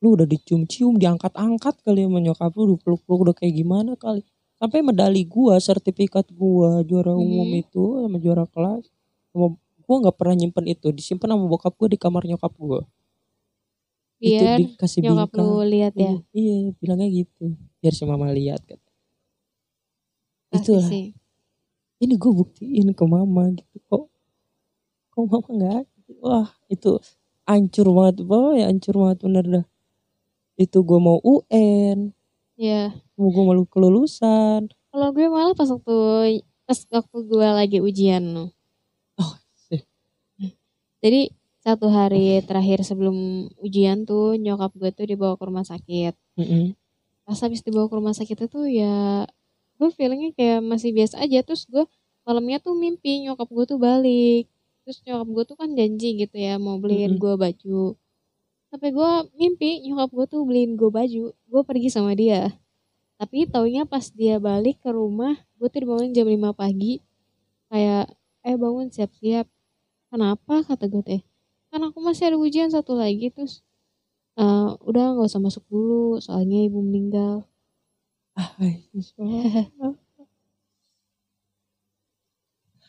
lu 0.00 0.20
udah 0.20 0.28
dicium-cium 0.28 1.00
diangkat-angkat 1.00 1.80
kali 1.80 2.04
sama 2.04 2.20
nyokap 2.20 2.52
lu 2.60 2.76
peluk-peluk 2.76 3.20
udah 3.30 3.34
kayak 3.36 3.54
gimana 3.56 3.96
kali. 3.96 4.20
Sampai 4.60 4.80
medali 4.84 5.24
gua 5.24 5.56
sertifikat 5.60 6.28
gua 6.32 6.84
juara 6.84 7.12
umum 7.16 7.48
Mhm. 7.48 7.60
itu 7.64 7.84
sama 8.04 8.16
juara 8.20 8.44
kelas 8.48 8.84
sama 9.32 9.56
gua 9.84 9.96
nggak 10.04 10.16
pernah 10.16 10.36
nyimpen 10.38 10.64
itu 10.68 10.88
disimpan 10.92 11.28
sama 11.32 11.44
bokap 11.48 11.72
gua 11.76 11.88
di 11.88 11.98
kamar 12.00 12.22
nyokap 12.24 12.52
gua. 12.56 12.80
Itu 14.20 14.40
biar 14.40 14.56
dikasih 14.60 15.00
nyokap 15.04 15.28
bingkai. 15.32 15.44
lu 15.44 15.56
lihat 15.68 15.94
ya? 15.96 16.12
Iya, 16.12 16.20
iya 16.32 16.54
bilangnya 16.80 17.08
gitu. 17.10 17.44
Biar 17.80 17.92
si 17.92 18.04
mama 18.04 18.28
lihat 18.32 18.60
kata 18.64 18.88
pasti 20.48 20.62
itulah. 20.70 20.88
sih. 20.88 21.06
Ini 21.98 22.14
gue 22.14 22.32
buktiin 22.32 22.88
ke 22.92 23.04
mama 23.08 23.50
gitu 23.50 23.76
kok 23.88 24.04
kok 25.14 25.24
mama 25.30 25.46
nggak 25.46 25.82
wah 26.20 26.50
itu 26.66 26.98
hancur 27.46 27.86
banget. 27.94 28.16
Boy 28.26 28.60
hancur 28.64 28.94
banget 28.98 29.18
bener 29.22 29.44
dah. 29.46 29.66
Itu 30.58 30.82
gue 30.82 30.98
mau 30.98 31.22
UN 31.22 32.10
ya 32.54 32.94
mau 33.18 33.30
gue 33.30 33.44
malu 33.46 33.62
kelulusan. 33.66 34.70
Kalau 34.70 35.08
gue 35.10 35.26
malah 35.26 35.54
pas 35.54 35.70
waktu 35.70 35.96
pas 36.64 36.78
waktu 36.90 37.16
gue 37.26 37.48
lagi 37.48 37.78
ujian. 37.82 38.50
Oh 39.18 39.34
sih. 39.70 39.82
jadi 41.02 41.30
satu 41.64 41.88
hari 41.88 42.44
terakhir 42.44 42.84
sebelum 42.84 43.48
ujian 43.64 44.04
tuh 44.04 44.36
nyokap 44.36 44.76
gue 44.76 44.90
tuh 44.92 45.06
dibawa 45.08 45.34
ke 45.38 45.44
rumah 45.46 45.66
sakit. 45.66 46.14
Mm-mm. 46.38 46.74
pas 47.24 47.40
habis 47.40 47.64
dibawa 47.64 47.88
ke 47.88 47.94
rumah 47.96 48.12
sakit 48.12 48.36
itu 48.36 48.60
ya 48.68 49.24
gue 49.80 49.88
feelingnya 49.96 50.30
kayak 50.36 50.60
masih 50.62 50.94
biasa 50.94 51.22
aja. 51.24 51.42
Terus 51.42 51.66
gue 51.66 51.84
malamnya 52.24 52.62
tuh 52.62 52.78
mimpi 52.78 53.24
nyokap 53.26 53.48
gue 53.50 53.64
tuh 53.66 53.78
balik 53.80 54.46
terus 54.84 54.98
nyokap 55.06 55.28
gue 55.34 55.44
tuh 55.50 55.56
kan 55.60 55.70
janji 55.78 56.08
gitu 56.20 56.36
ya 56.38 56.54
mau 56.60 56.76
beliin 56.82 57.16
Mm-mm. 57.16 57.22
gue 57.22 57.34
baju. 57.44 57.80
Sampai 58.70 58.90
gue 58.96 59.10
mimpi 59.38 59.70
nyokap 59.86 60.10
gue 60.16 60.26
tuh 60.32 60.40
beliin 60.48 60.72
gue 60.80 60.90
baju 60.92 61.24
gue 61.34 61.62
pergi 61.68 61.88
sama 61.92 62.12
dia. 62.18 62.52
Tapi 63.20 63.46
taunya 63.50 63.84
pas 63.88 64.06
dia 64.14 64.36
balik 64.42 64.82
ke 64.84 64.90
rumah 64.92 65.34
gue 65.58 65.68
tuh 65.72 65.80
dibangunin 65.84 66.12
jam 66.16 66.26
5 66.28 66.50
pagi. 66.56 67.00
Kayak 67.72 68.12
eh 68.46 68.56
bangun 68.58 68.88
siap-siap. 68.94 69.46
Kenapa? 70.12 70.54
kata 70.68 70.86
gue 70.92 71.02
teh. 71.04 71.22
Kan 71.72 71.82
aku 71.88 71.98
masih 72.04 72.30
ada 72.32 72.38
ujian 72.40 72.70
satu 72.72 72.94
lagi 72.98 73.28
terus 73.34 73.62
"Eh, 74.38 74.68
udah 74.88 75.04
nggak 75.16 75.28
usah 75.30 75.42
masuk 75.42 75.64
dulu 75.72 76.18
soalnya 76.24 76.58
ibu 76.66 76.80
meninggal. 76.82 77.46
Ah. 78.36 78.54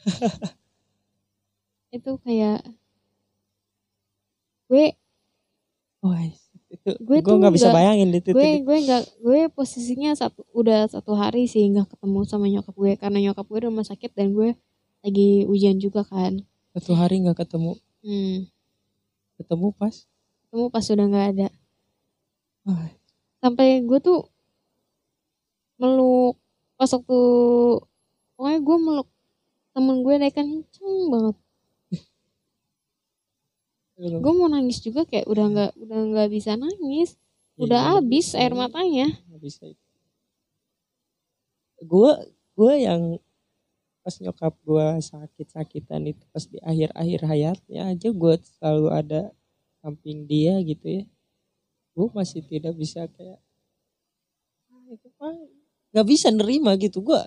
itu 1.96 2.12
kayak 2.22 2.60
gue 4.68 4.86
oh 6.04 6.14
itu 6.70 6.92
Gue 7.02 7.24
gue 7.24 7.26
tuh 7.26 7.38
nggak 7.40 7.56
bisa 7.56 7.70
bayangin 7.72 8.12
di 8.12 8.20
titik 8.20 8.36
gue 8.36 8.46
itu. 8.46 8.66
gue 8.68 8.78
nggak 8.84 9.04
gue 9.24 9.40
posisinya 9.54 10.12
satu 10.14 10.44
udah 10.52 10.92
satu 10.92 11.16
hari 11.16 11.48
sih 11.48 11.64
nggak 11.72 11.88
ketemu 11.96 12.20
sama 12.28 12.46
nyokap 12.52 12.76
gue 12.76 12.92
karena 13.00 13.18
nyokap 13.32 13.46
gue 13.48 13.60
di 13.64 13.66
rumah 13.72 13.86
sakit 13.88 14.12
dan 14.14 14.36
gue 14.36 14.54
lagi 15.06 15.46
ujian 15.46 15.78
juga 15.78 16.02
kan. 16.02 16.42
Satu 16.74 16.98
hari 16.98 17.22
nggak 17.22 17.38
ketemu. 17.46 17.78
Hmm, 18.02 18.50
ketemu 19.38 19.68
pas? 19.78 19.96
Ketemu 20.50 20.66
pas 20.74 20.84
sudah 20.84 21.06
nggak 21.06 21.28
ada. 21.38 21.48
Ah, 22.66 22.90
sampai 23.46 23.86
gue 23.86 24.00
tuh 24.02 24.26
meluk 25.78 26.36
pas 26.76 26.90
waktu 26.90 27.20
pokoknya 28.36 28.60
gue 28.66 28.78
meluk 28.82 29.08
temen 29.78 29.96
gue 30.02 30.14
deh 30.18 30.32
kenceng 30.34 30.94
banget 31.14 31.36
gue 34.24 34.34
mau 34.40 34.48
nangis 34.52 34.78
juga 34.86 35.02
kayak 35.10 35.28
udah 35.32 35.46
nggak 35.54 35.72
udah 35.84 36.00
nggak 36.12 36.30
bisa 36.36 36.52
nangis. 36.64 37.10
Udah 37.64 37.80
Iya, 37.82 37.90
habis 37.96 38.26
iya. 38.36 38.40
air 38.44 38.54
matanya. 38.62 39.06
Gue 41.92 42.12
gue 42.56 42.74
yang 42.88 43.02
pas 44.04 44.16
nyokap 44.24 44.54
gue 44.68 44.88
sakit-sakitan 45.12 46.04
itu 46.12 46.24
pas 46.34 46.46
di 46.54 46.58
akhir-akhir 46.72 47.22
hayatnya 47.32 47.82
aja 47.92 48.10
gue 48.22 48.34
selalu 48.58 48.88
ada 49.02 49.22
samping 49.82 50.20
dia 50.32 50.56
gitu 50.72 50.88
ya. 51.02 51.04
Gue 51.96 52.08
masih 52.20 52.42
tidak 52.52 52.76
bisa 52.82 53.02
kayak 53.16 53.40
"Ah, 55.26 55.36
nggak 55.92 56.08
bisa 56.12 56.28
nerima 56.38 56.72
gitu. 56.84 56.98
Gue 57.08 57.22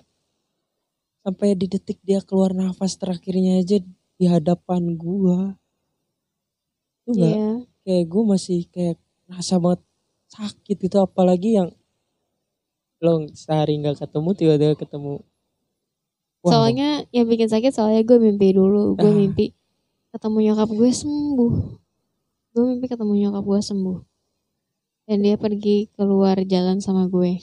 sampai 1.25 1.51
di 1.59 1.67
detik 1.67 1.99
dia 2.07 2.19
keluar 2.23 2.51
nafas 2.55 2.95
terakhirnya 2.95 3.59
aja 3.59 3.77
di 4.19 4.25
hadapan 4.33 4.95
gue 4.95 5.39
itu 7.09 7.17
nggak 7.17 7.33
Iya. 7.33 7.49
Kayak 7.81 8.05
gue 8.05 8.23
masih 8.23 8.59
kayak 8.69 8.97
rasa 9.25 9.57
banget 9.57 9.81
sakit 10.29 10.77
gitu 10.77 10.97
apalagi 11.01 11.57
yang 11.57 11.73
lo 13.01 13.25
sehari 13.33 13.81
nggak 13.81 13.97
ketemu 14.05 14.29
tiba-tiba 14.37 14.75
ketemu. 14.77 15.25
Wow. 16.39 16.51
soalnya 16.55 17.03
yang 17.11 17.27
bikin 17.27 17.49
sakit 17.49 17.73
soalnya 17.73 18.05
gue 18.05 18.15
mimpi 18.21 18.53
dulu. 18.53 18.93
Gue 18.93 19.09
Ah. 19.09 19.17
mimpi 19.17 19.51
ketemu 20.13 20.37
nyokap 20.53 20.69
gue 20.69 20.91
sembuh. 20.93 21.53
Gue 22.53 22.63
mimpi 22.69 22.85
ketemu 22.85 23.13
nyokap 23.25 23.43
gue 23.43 23.59
sembuh. 23.59 23.97
Dan 25.09 25.25
dia 25.25 25.35
pergi 25.35 25.89
keluar 25.97 26.37
jalan 26.45 26.77
sama 26.77 27.09
gue. 27.09 27.41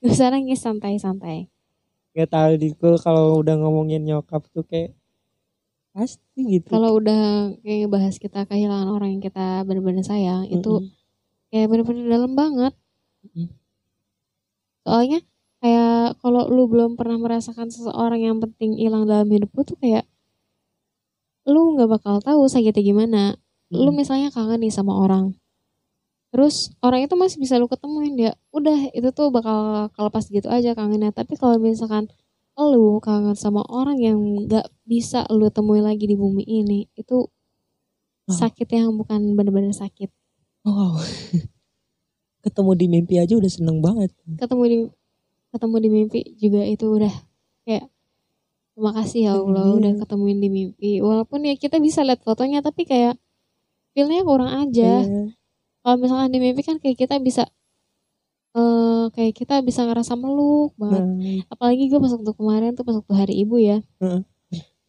Gak 0.00 0.08
usah 0.12 0.32
nangis 0.32 0.62
santai-santai. 0.62 1.50
Nggak 2.16 2.30
tahu 2.32 2.52
di 2.56 2.68
gue 2.72 2.94
kalau 2.96 3.40
udah 3.40 3.60
ngomongin 3.60 4.00
nyokap 4.04 4.48
tuh 4.54 4.64
kayak 4.64 4.96
pasti 5.96 6.40
gitu 6.60 6.68
kalau 6.68 7.00
udah 7.00 7.56
kayak 7.64 7.88
ngebahas 7.88 8.14
kita 8.20 8.44
kehilangan 8.44 8.88
orang 8.92 9.16
yang 9.16 9.22
kita 9.24 9.64
bener-bener 9.64 10.04
sayang 10.04 10.44
itu 10.52 10.84
Mm-mm. 10.84 10.92
kayak 11.48 11.66
bener-bener 11.72 12.04
dalam 12.06 12.32
banget 12.36 12.72
Mm. 13.34 13.48
soalnya 14.86 15.18
kayak 15.58 16.20
kalau 16.22 16.46
lu 16.46 16.70
belum 16.70 16.94
pernah 16.94 17.18
merasakan 17.18 17.72
seseorang 17.74 18.22
yang 18.22 18.38
penting 18.38 18.78
hilang 18.78 19.02
dalam 19.10 19.26
hidup 19.26 19.50
lu 19.56 19.62
tuh 19.66 19.74
kayak 19.82 20.04
lu 21.48 21.74
nggak 21.74 21.90
bakal 21.90 22.22
tahu 22.22 22.46
sakitnya 22.46 22.82
gimana 22.84 23.22
lu 23.72 23.90
Mm. 23.90 23.98
misalnya 23.98 24.28
kangen 24.30 24.62
nih 24.62 24.70
sama 24.70 24.94
orang 24.94 25.34
terus 26.30 26.70
orang 26.84 27.02
itu 27.06 27.14
masih 27.16 27.38
bisa 27.42 27.56
lu 27.56 27.66
ketemuin 27.66 28.14
dia 28.14 28.32
udah 28.52 28.92
itu 28.92 29.08
tuh 29.10 29.32
bakal 29.32 29.88
kelepas 29.96 30.28
gitu 30.28 30.46
aja 30.52 30.76
kangennya 30.78 31.10
tapi 31.10 31.34
kalau 31.40 31.56
misalkan 31.58 32.06
lu 32.58 32.98
kangen 32.98 33.36
sama 33.36 33.60
orang 33.68 33.98
yang 33.98 34.16
nggak 34.16 34.64
bisa 34.82 35.28
lu 35.28 35.48
temui 35.48 35.78
lagi 35.78 36.04
di 36.04 36.16
bumi 36.16 36.42
ini 36.42 36.88
itu 36.94 37.28
Ah. 38.26 38.34
sakit 38.34 38.66
yang 38.66 38.90
bukan 38.98 39.38
bener-bener 39.38 39.70
sakit 39.70 40.10
wow 40.62 40.98
ketemu 42.44 42.70
di 42.74 42.86
mimpi 42.88 43.14
aja 43.16 43.34
udah 43.34 43.46
seneng 43.46 43.78
banget 43.78 44.10
ketemu 44.34 44.62
di 44.66 44.76
ketemu 45.50 45.76
di 45.78 45.88
mimpi 45.88 46.20
juga 46.34 46.62
itu 46.62 46.90
udah 46.90 47.14
kayak 47.62 47.86
terima 48.74 48.90
kasih 48.92 49.20
ya 49.24 49.32
Allah 49.34 49.62
Iya. 49.62 49.74
udah 49.78 49.92
ketemuin 50.02 50.38
di 50.38 50.48
mimpi 50.48 50.98
walaupun 50.98 51.46
ya 51.46 51.54
kita 51.54 51.78
bisa 51.78 52.02
lihat 52.02 52.18
fotonya 52.20 52.60
tapi 52.60 52.82
kayak 52.82 53.14
feelnya 53.94 54.26
kurang 54.26 54.50
aja 54.50 55.06
Iya. 55.06 55.30
kalau 55.80 55.96
misalkan 55.96 56.30
di 56.30 56.38
mimpi 56.42 56.60
kan 56.60 56.76
kayak 56.76 56.98
kita 56.98 57.22
bisa 57.22 57.46
eh 58.56 59.04
kayak 59.12 59.34
kita 59.36 59.60
bisa 59.60 59.84
ngerasa 59.84 60.16
meluk 60.16 60.72
banget. 60.80 61.04
Nah, 61.04 61.44
apalagi 61.52 61.92
gue 61.92 62.00
pas 62.00 62.08
waktu 62.08 62.32
kemarin 62.32 62.72
tuh 62.72 62.84
pas 62.88 62.96
waktu 62.96 63.12
hari 63.12 63.34
ibu 63.44 63.60
ya. 63.60 63.84
Heeh. 64.00 64.24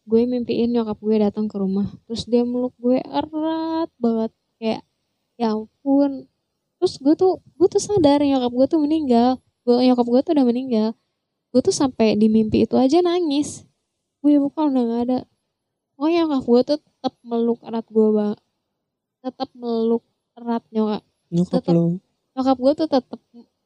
gue 0.08 0.24
mimpiin 0.24 0.72
nyokap 0.72 0.96
gue 1.04 1.16
datang 1.20 1.52
ke 1.52 1.56
rumah. 1.60 1.84
Terus 2.08 2.24
dia 2.24 2.40
meluk 2.40 2.72
gue 2.80 2.96
erat 3.04 3.92
banget. 4.00 4.32
Kayak 4.56 4.80
ya 5.36 5.52
ampun. 5.52 6.24
Terus 6.80 6.94
gue 6.96 7.12
tuh 7.12 7.44
gue 7.60 7.68
tuh 7.68 7.82
sadar 7.82 8.24
nyokap 8.24 8.48
gue 8.56 8.66
tuh 8.72 8.80
meninggal. 8.80 9.36
Gue 9.68 9.84
nyokap 9.84 10.06
gue 10.08 10.20
tuh 10.24 10.32
udah 10.32 10.46
meninggal. 10.48 10.88
Gue 11.52 11.60
tuh 11.60 11.76
sampai 11.76 12.16
di 12.16 12.32
mimpi 12.32 12.64
itu 12.64 12.80
aja 12.80 13.04
nangis. 13.04 13.68
Gue 14.24 14.40
bukan 14.40 14.72
udah 14.72 14.84
gak 14.88 15.02
ada. 15.12 15.18
Pokoknya 15.92 16.24
nyokap 16.24 16.44
gue 16.48 16.60
tuh 16.72 16.78
tetap 16.80 17.14
meluk 17.20 17.60
erat 17.68 17.84
gue 17.84 18.08
banget 18.16 18.40
tetap 19.18 19.50
meluk 19.52 20.04
erat 20.38 20.64
nyokap. 20.72 21.02
Nyokap 21.28 21.60
Tetep 21.60 21.74
lo 21.76 22.00
nyokap 22.38 22.54
gue 22.62 22.72
tuh 22.78 22.86
tetap 22.86 23.20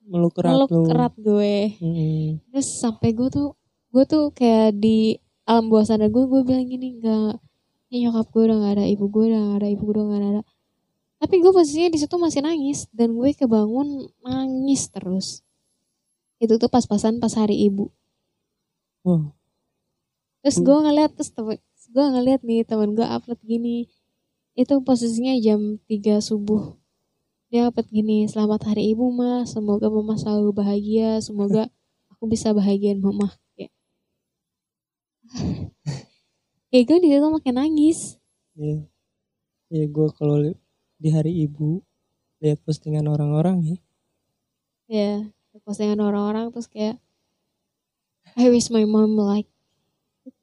meluk 0.06 0.34
erat 0.42 0.52
meluk 0.54 0.70
lo 0.70 0.82
erat 0.90 1.14
gue. 1.18 1.56
Mm-mm. 1.78 2.42
terus 2.50 2.68
sampai 2.78 3.14
gue 3.14 3.28
tuh 3.30 3.54
gue 3.92 4.04
tuh 4.08 4.32
kayak 4.34 4.76
di 4.78 5.18
alam 5.46 5.68
bawah 5.68 5.86
sadar 5.86 6.08
gue 6.08 6.24
gue 6.26 6.40
bilang 6.46 6.66
gini 6.66 6.98
enggak 6.98 7.38
ini 7.92 8.08
nyokap 8.08 8.32
gue 8.32 8.42
udah 8.48 8.56
gak 8.64 8.74
ada 8.80 8.84
ibu 8.88 9.04
gue 9.12 9.24
udah 9.28 9.40
gak 9.52 9.58
ada 9.60 9.68
ibu 9.68 9.82
gue 9.84 9.92
udah 9.92 10.04
gak 10.08 10.20
ada. 10.24 10.42
Tapi 11.20 11.34
gue 11.44 11.52
posisinya 11.52 11.92
di 11.92 11.98
situ 12.00 12.16
masih 12.16 12.40
nangis 12.40 12.88
dan 12.88 13.12
gue 13.12 13.30
kebangun 13.36 14.08
nangis 14.24 14.88
terus. 14.88 15.44
Itu 16.40 16.56
tuh 16.56 16.72
pas-pasan 16.72 17.20
pas 17.20 17.36
hari 17.36 17.68
ibu. 17.68 17.92
Wow. 19.04 19.36
terus 20.40 20.58
gue 20.62 20.72
ngeliat 20.74 21.12
terus 21.14 21.30
temen, 21.34 21.58
gue 21.90 22.04
ngeliat 22.16 22.40
nih 22.42 22.64
temen 22.64 22.96
gue 22.96 23.04
upload 23.04 23.38
gini. 23.44 23.92
Itu 24.56 24.80
posisinya 24.80 25.36
jam 25.36 25.76
3 25.84 26.24
subuh 26.24 26.81
dia 27.52 27.68
upload 27.68 27.84
gini 27.92 28.24
selamat 28.24 28.72
hari 28.72 28.96
ibu 28.96 29.12
mas 29.12 29.52
semoga 29.52 29.92
mama 29.92 30.16
selalu 30.16 30.56
bahagia. 30.56 31.20
Semoga 31.20 31.68
aku 32.16 32.24
bisa 32.24 32.56
bahagiain 32.56 32.96
mama. 32.96 33.28
Kayak 33.52 33.76
kayak 36.72 36.84
gue 36.88 36.98
di 37.04 37.08
situ 37.12 37.28
makin 37.28 37.54
nangis. 37.60 38.16
Iya. 38.56 38.88
Ya 39.68 39.84
gue 39.84 40.08
kalau 40.16 40.40
di 40.96 41.08
hari 41.12 41.44
ibu 41.44 41.84
lihat 42.40 42.56
postingan 42.64 43.04
orang-orang 43.04 43.60
ya. 43.60 43.76
ya 44.88 45.12
postingan 45.60 46.00
orang-orang 46.00 46.48
terus 46.56 46.72
kayak 46.72 46.96
I 48.32 48.48
wish 48.48 48.72
my 48.72 48.88
mom 48.88 49.12
like 49.20 49.52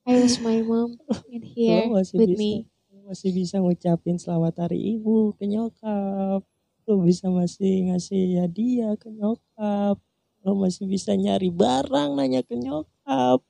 I 0.05 0.13
wish 0.21 0.37
my 0.45 0.61
mom 0.61 1.01
in 1.33 1.41
here 1.41 1.89
with 1.89 2.13
bisa, 2.13 2.37
me. 2.37 2.69
Masih 3.09 3.33
bisa 3.33 3.57
ngucapin 3.57 4.21
selamat 4.21 4.69
hari 4.69 4.93
ibu 4.93 5.33
ke 5.33 5.49
nyokap. 5.49 6.45
Lo 6.89 6.97
bisa 7.05 7.29
masih 7.29 7.93
ngasih 7.93 8.41
hadiah 8.41 8.97
ke 8.97 9.13
nyokap. 9.13 10.01
Lo 10.41 10.57
masih 10.57 10.89
bisa 10.89 11.13
nyari 11.13 11.53
barang 11.53 12.17
nanya 12.17 12.41
ke 12.41 12.57
nyokap. 12.57 13.45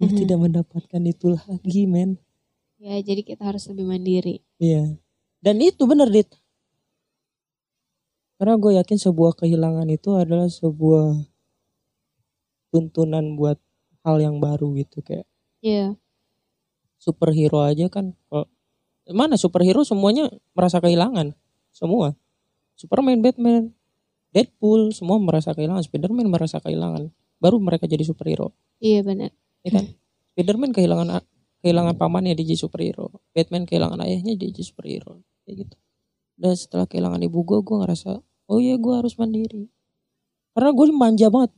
Lo 0.00 0.06
Mhm. 0.08 0.16
tidak 0.16 0.38
mendapatkan 0.40 1.02
itu 1.04 1.36
lagi 1.36 1.84
men. 1.84 2.16
ya 2.80 3.00
jadi 3.00 3.24
kita 3.24 3.48
harus 3.48 3.64
lebih 3.72 3.86
mandiri 3.88 4.44
Iya. 4.60 4.96
Dan 5.40 5.56
itu 5.60 5.84
bener 5.88 6.08
dit. 6.12 6.28
Karena 8.36 8.60
gue 8.60 8.76
yakin 8.76 8.98
sebuah 9.00 9.32
kehilangan 9.40 9.88
itu 9.88 10.12
adalah 10.12 10.50
sebuah 10.52 11.16
tuntunan 12.68 13.38
buat 13.38 13.56
hal 14.04 14.20
yang 14.20 14.36
baru 14.42 14.74
gitu 14.76 15.00
kayak 15.00 15.24
ya 15.62 15.94
superhero 16.98 17.62
aja 17.62 17.86
kan 17.88 18.12
kalau 18.28 18.50
mana 19.08 19.38
superhero 19.38 19.80
semuanya 19.86 20.28
merasa 20.52 20.82
kehilangan 20.82 21.32
semua. 21.74 22.14
Superman 22.78 23.18
Batman 23.18 23.74
Deadpool 24.30 24.90
semua 24.94 25.18
merasa 25.18 25.54
kehilangan. 25.54 25.82
Spiderman 25.86 26.26
merasa 26.26 26.58
kehilangan. 26.58 27.10
Baru 27.42 27.58
mereka 27.58 27.90
jadi 27.90 28.02
superhero. 28.02 28.54
Iya 28.78 29.02
benar. 29.02 29.30
Ya 29.66 29.70
kan? 29.74 29.84
Spiderman 30.34 30.70
kehilangan 30.74 31.22
kehilangan 31.62 31.94
pamannya 31.98 32.34
dia 32.38 32.46
jadi 32.54 32.60
superhero. 32.66 33.10
Batman 33.30 33.66
kehilangan 33.66 33.98
ayahnya 34.06 34.34
dia 34.34 34.50
jadi 34.50 34.62
superhero. 34.66 35.22
Kayak 35.46 35.66
gitu. 35.66 35.76
Dan 36.34 36.52
setelah 36.58 36.86
kehilangan 36.86 37.22
ibu 37.22 37.42
gue 37.46 37.58
gue 37.62 37.76
ngerasa 37.78 38.10
oh 38.22 38.58
iya 38.58 38.74
gue 38.74 38.94
harus 38.94 39.14
mandiri. 39.18 39.70
Karena 40.54 40.70
gue 40.70 40.86
manja 40.94 41.28
banget. 41.30 41.52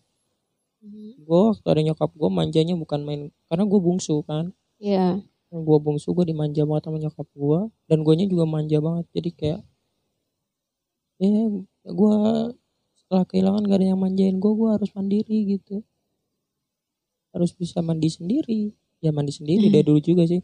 Mhm. 0.77 1.25
gue 1.25 1.41
waktu 1.51 1.67
ada 1.67 1.83
nyokap 1.83 2.11
gue 2.15 2.31
manjanya 2.31 2.77
bukan 2.77 3.01
main 3.03 3.23
karena 3.49 3.65
gue 3.65 3.81
bungsu 3.81 4.21
kan? 4.29 4.53
Ya 4.77 5.25
gue 5.51 5.79
bungsu 5.81 6.13
gue 6.13 6.29
dimanja 6.29 6.69
banget 6.69 6.83
sama 6.91 6.99
nyokap 7.01 7.29
gue 7.33 7.61
dan 7.89 7.99
guanya 8.05 8.27
juga 8.29 8.45
manja 8.45 8.79
banget. 8.83 9.07
Jadi 9.17 9.31
kayak 9.33 9.61
ya 11.23 11.49
gue 11.87 12.17
setelah 12.97 13.25
kehilangan 13.29 13.63
gak 13.69 13.79
ada 13.81 13.87
yang 13.95 14.01
manjain 14.01 14.37
gue 14.43 14.53
gue 14.53 14.71
harus 14.73 14.91
mandiri 14.97 15.39
gitu. 15.59 15.85
Harus 17.33 17.53
bisa 17.53 17.85
mandi 17.85 18.09
sendiri. 18.09 18.73
Ya 19.05 19.13
mandi 19.13 19.33
sendiri 19.35 19.69
dari 19.69 19.85
dulu 19.85 20.01
juga 20.01 20.25
sih. 20.25 20.41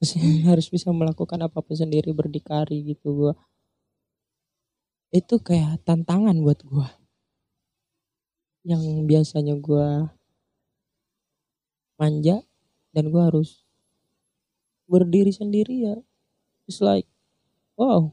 Harus 0.48 0.68
bisa 0.68 0.92
melakukan 0.92 1.40
apa 1.40 1.64
pun 1.64 1.72
sendiri 1.72 2.12
berdikari 2.12 2.84
gitu 2.84 3.08
gue 3.16 3.32
itu 5.14 5.40
kayak 5.40 5.80
tantangan 5.86 6.36
buat 6.44 6.60
gue 6.60 6.88
yang 8.66 8.82
biasanya 9.06 9.54
gue 9.56 10.10
manja 11.96 12.42
dan 12.92 13.04
gue 13.08 13.22
harus 13.22 13.64
berdiri 14.90 15.32
sendiri 15.32 15.88
ya. 15.88 15.96
It's 16.66 16.82
like 16.82 17.06
wow 17.78 18.12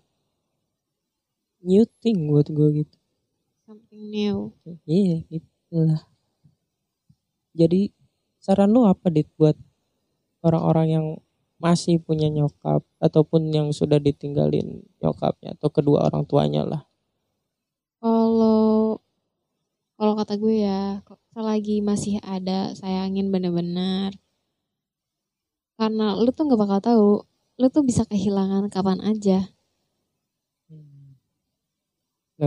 new 1.64 1.84
thing 2.04 2.30
buat 2.30 2.48
gue 2.52 2.84
gitu. 2.84 2.98
Something 3.66 4.04
new. 4.12 4.52
Iya 4.86 5.24
itulah 5.32 6.14
jadi 7.54 7.94
saran 8.42 8.74
lu 8.74 8.90
apa 8.90 9.14
dit 9.14 9.30
buat 9.38 9.54
orang-orang 10.42 10.88
yang 10.90 11.06
masih 11.62 12.02
punya 12.02 12.28
nyokap 12.28 12.84
ataupun 13.00 13.54
yang 13.54 13.72
sudah 13.72 14.02
ditinggalin 14.02 14.84
nyokapnya 15.00 15.56
atau 15.56 15.70
kedua 15.72 16.10
orang 16.10 16.26
tuanya 16.28 16.66
lah? 16.68 16.82
Kalau 18.04 19.00
kalau 19.96 20.14
kata 20.20 20.36
gue 20.42 20.66
ya 20.66 21.00
selagi 21.32 21.80
masih 21.86 22.20
ada 22.26 22.74
sayangin 22.76 23.30
bener-bener. 23.30 24.12
Karena 25.78 26.18
lu 26.18 26.30
tuh 26.34 26.50
nggak 26.50 26.60
bakal 26.60 26.80
tahu 26.84 27.10
lu 27.62 27.68
tuh 27.70 27.86
bisa 27.86 28.04
kehilangan 28.10 28.66
kapan 28.74 28.98
aja 29.06 29.53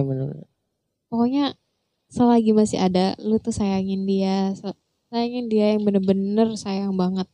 Bener. 0.04 0.44
pokoknya 1.08 1.56
selagi 2.12 2.52
masih 2.52 2.78
ada 2.82 3.16
lu 3.22 3.40
tuh 3.40 3.54
sayangin 3.54 4.04
dia. 4.04 4.52
Sayangin 5.08 5.48
dia 5.48 5.72
yang 5.76 5.86
bener-bener 5.86 6.52
sayang 6.58 6.92
banget. 6.98 7.24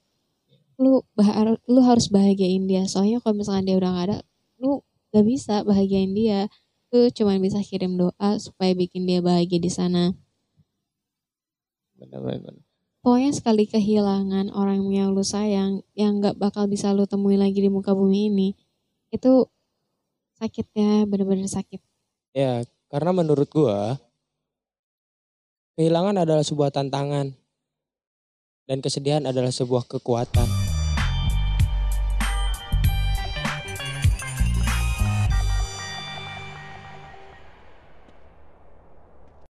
Lu 0.79 1.03
bah 1.19 1.59
lu 1.67 1.81
harus 1.83 2.07
bahagiain 2.07 2.65
dia. 2.71 2.87
Soalnya 2.87 3.19
kalau 3.19 3.43
misalkan 3.43 3.67
dia 3.67 3.77
udah 3.79 3.91
gak 3.97 4.07
ada 4.11 4.19
lu 4.63 4.85
gak 5.11 5.25
bisa 5.27 5.67
bahagiain 5.67 6.15
dia. 6.15 6.47
Lu 6.93 7.09
cuma 7.11 7.35
bisa 7.41 7.59
kirim 7.65 7.99
doa 7.99 8.31
supaya 8.39 8.73
bikin 8.77 9.09
dia 9.09 9.19
bahagia 9.25 9.59
di 9.59 9.71
sana. 9.73 10.15
Bener-bener. 11.99 12.59
pokoknya 13.03 13.31
sekali 13.35 13.67
kehilangan 13.67 14.55
orang 14.55 14.87
yang 14.95 15.11
lu 15.11 15.27
sayang 15.27 15.83
yang 15.99 16.23
gak 16.23 16.39
bakal 16.39 16.71
bisa 16.71 16.95
lu 16.95 17.07
temui 17.07 17.35
lagi 17.35 17.59
di 17.59 17.71
muka 17.71 17.95
bumi 17.95 18.31
ini 18.31 18.49
itu 19.11 19.47
sakitnya 20.39 21.07
bener-bener 21.11 21.51
sakit 21.51 21.83
Ya, 22.33 22.65
karena 22.89 23.13
menurut 23.13 23.45
gua 23.53 24.01
kehilangan 25.77 26.25
adalah 26.25 26.41
sebuah 26.41 26.73
tantangan 26.73 27.37
dan 28.65 28.79
kesedihan 28.81 29.29
adalah 29.29 29.53
sebuah 29.53 29.85
kekuatan. 29.85 30.72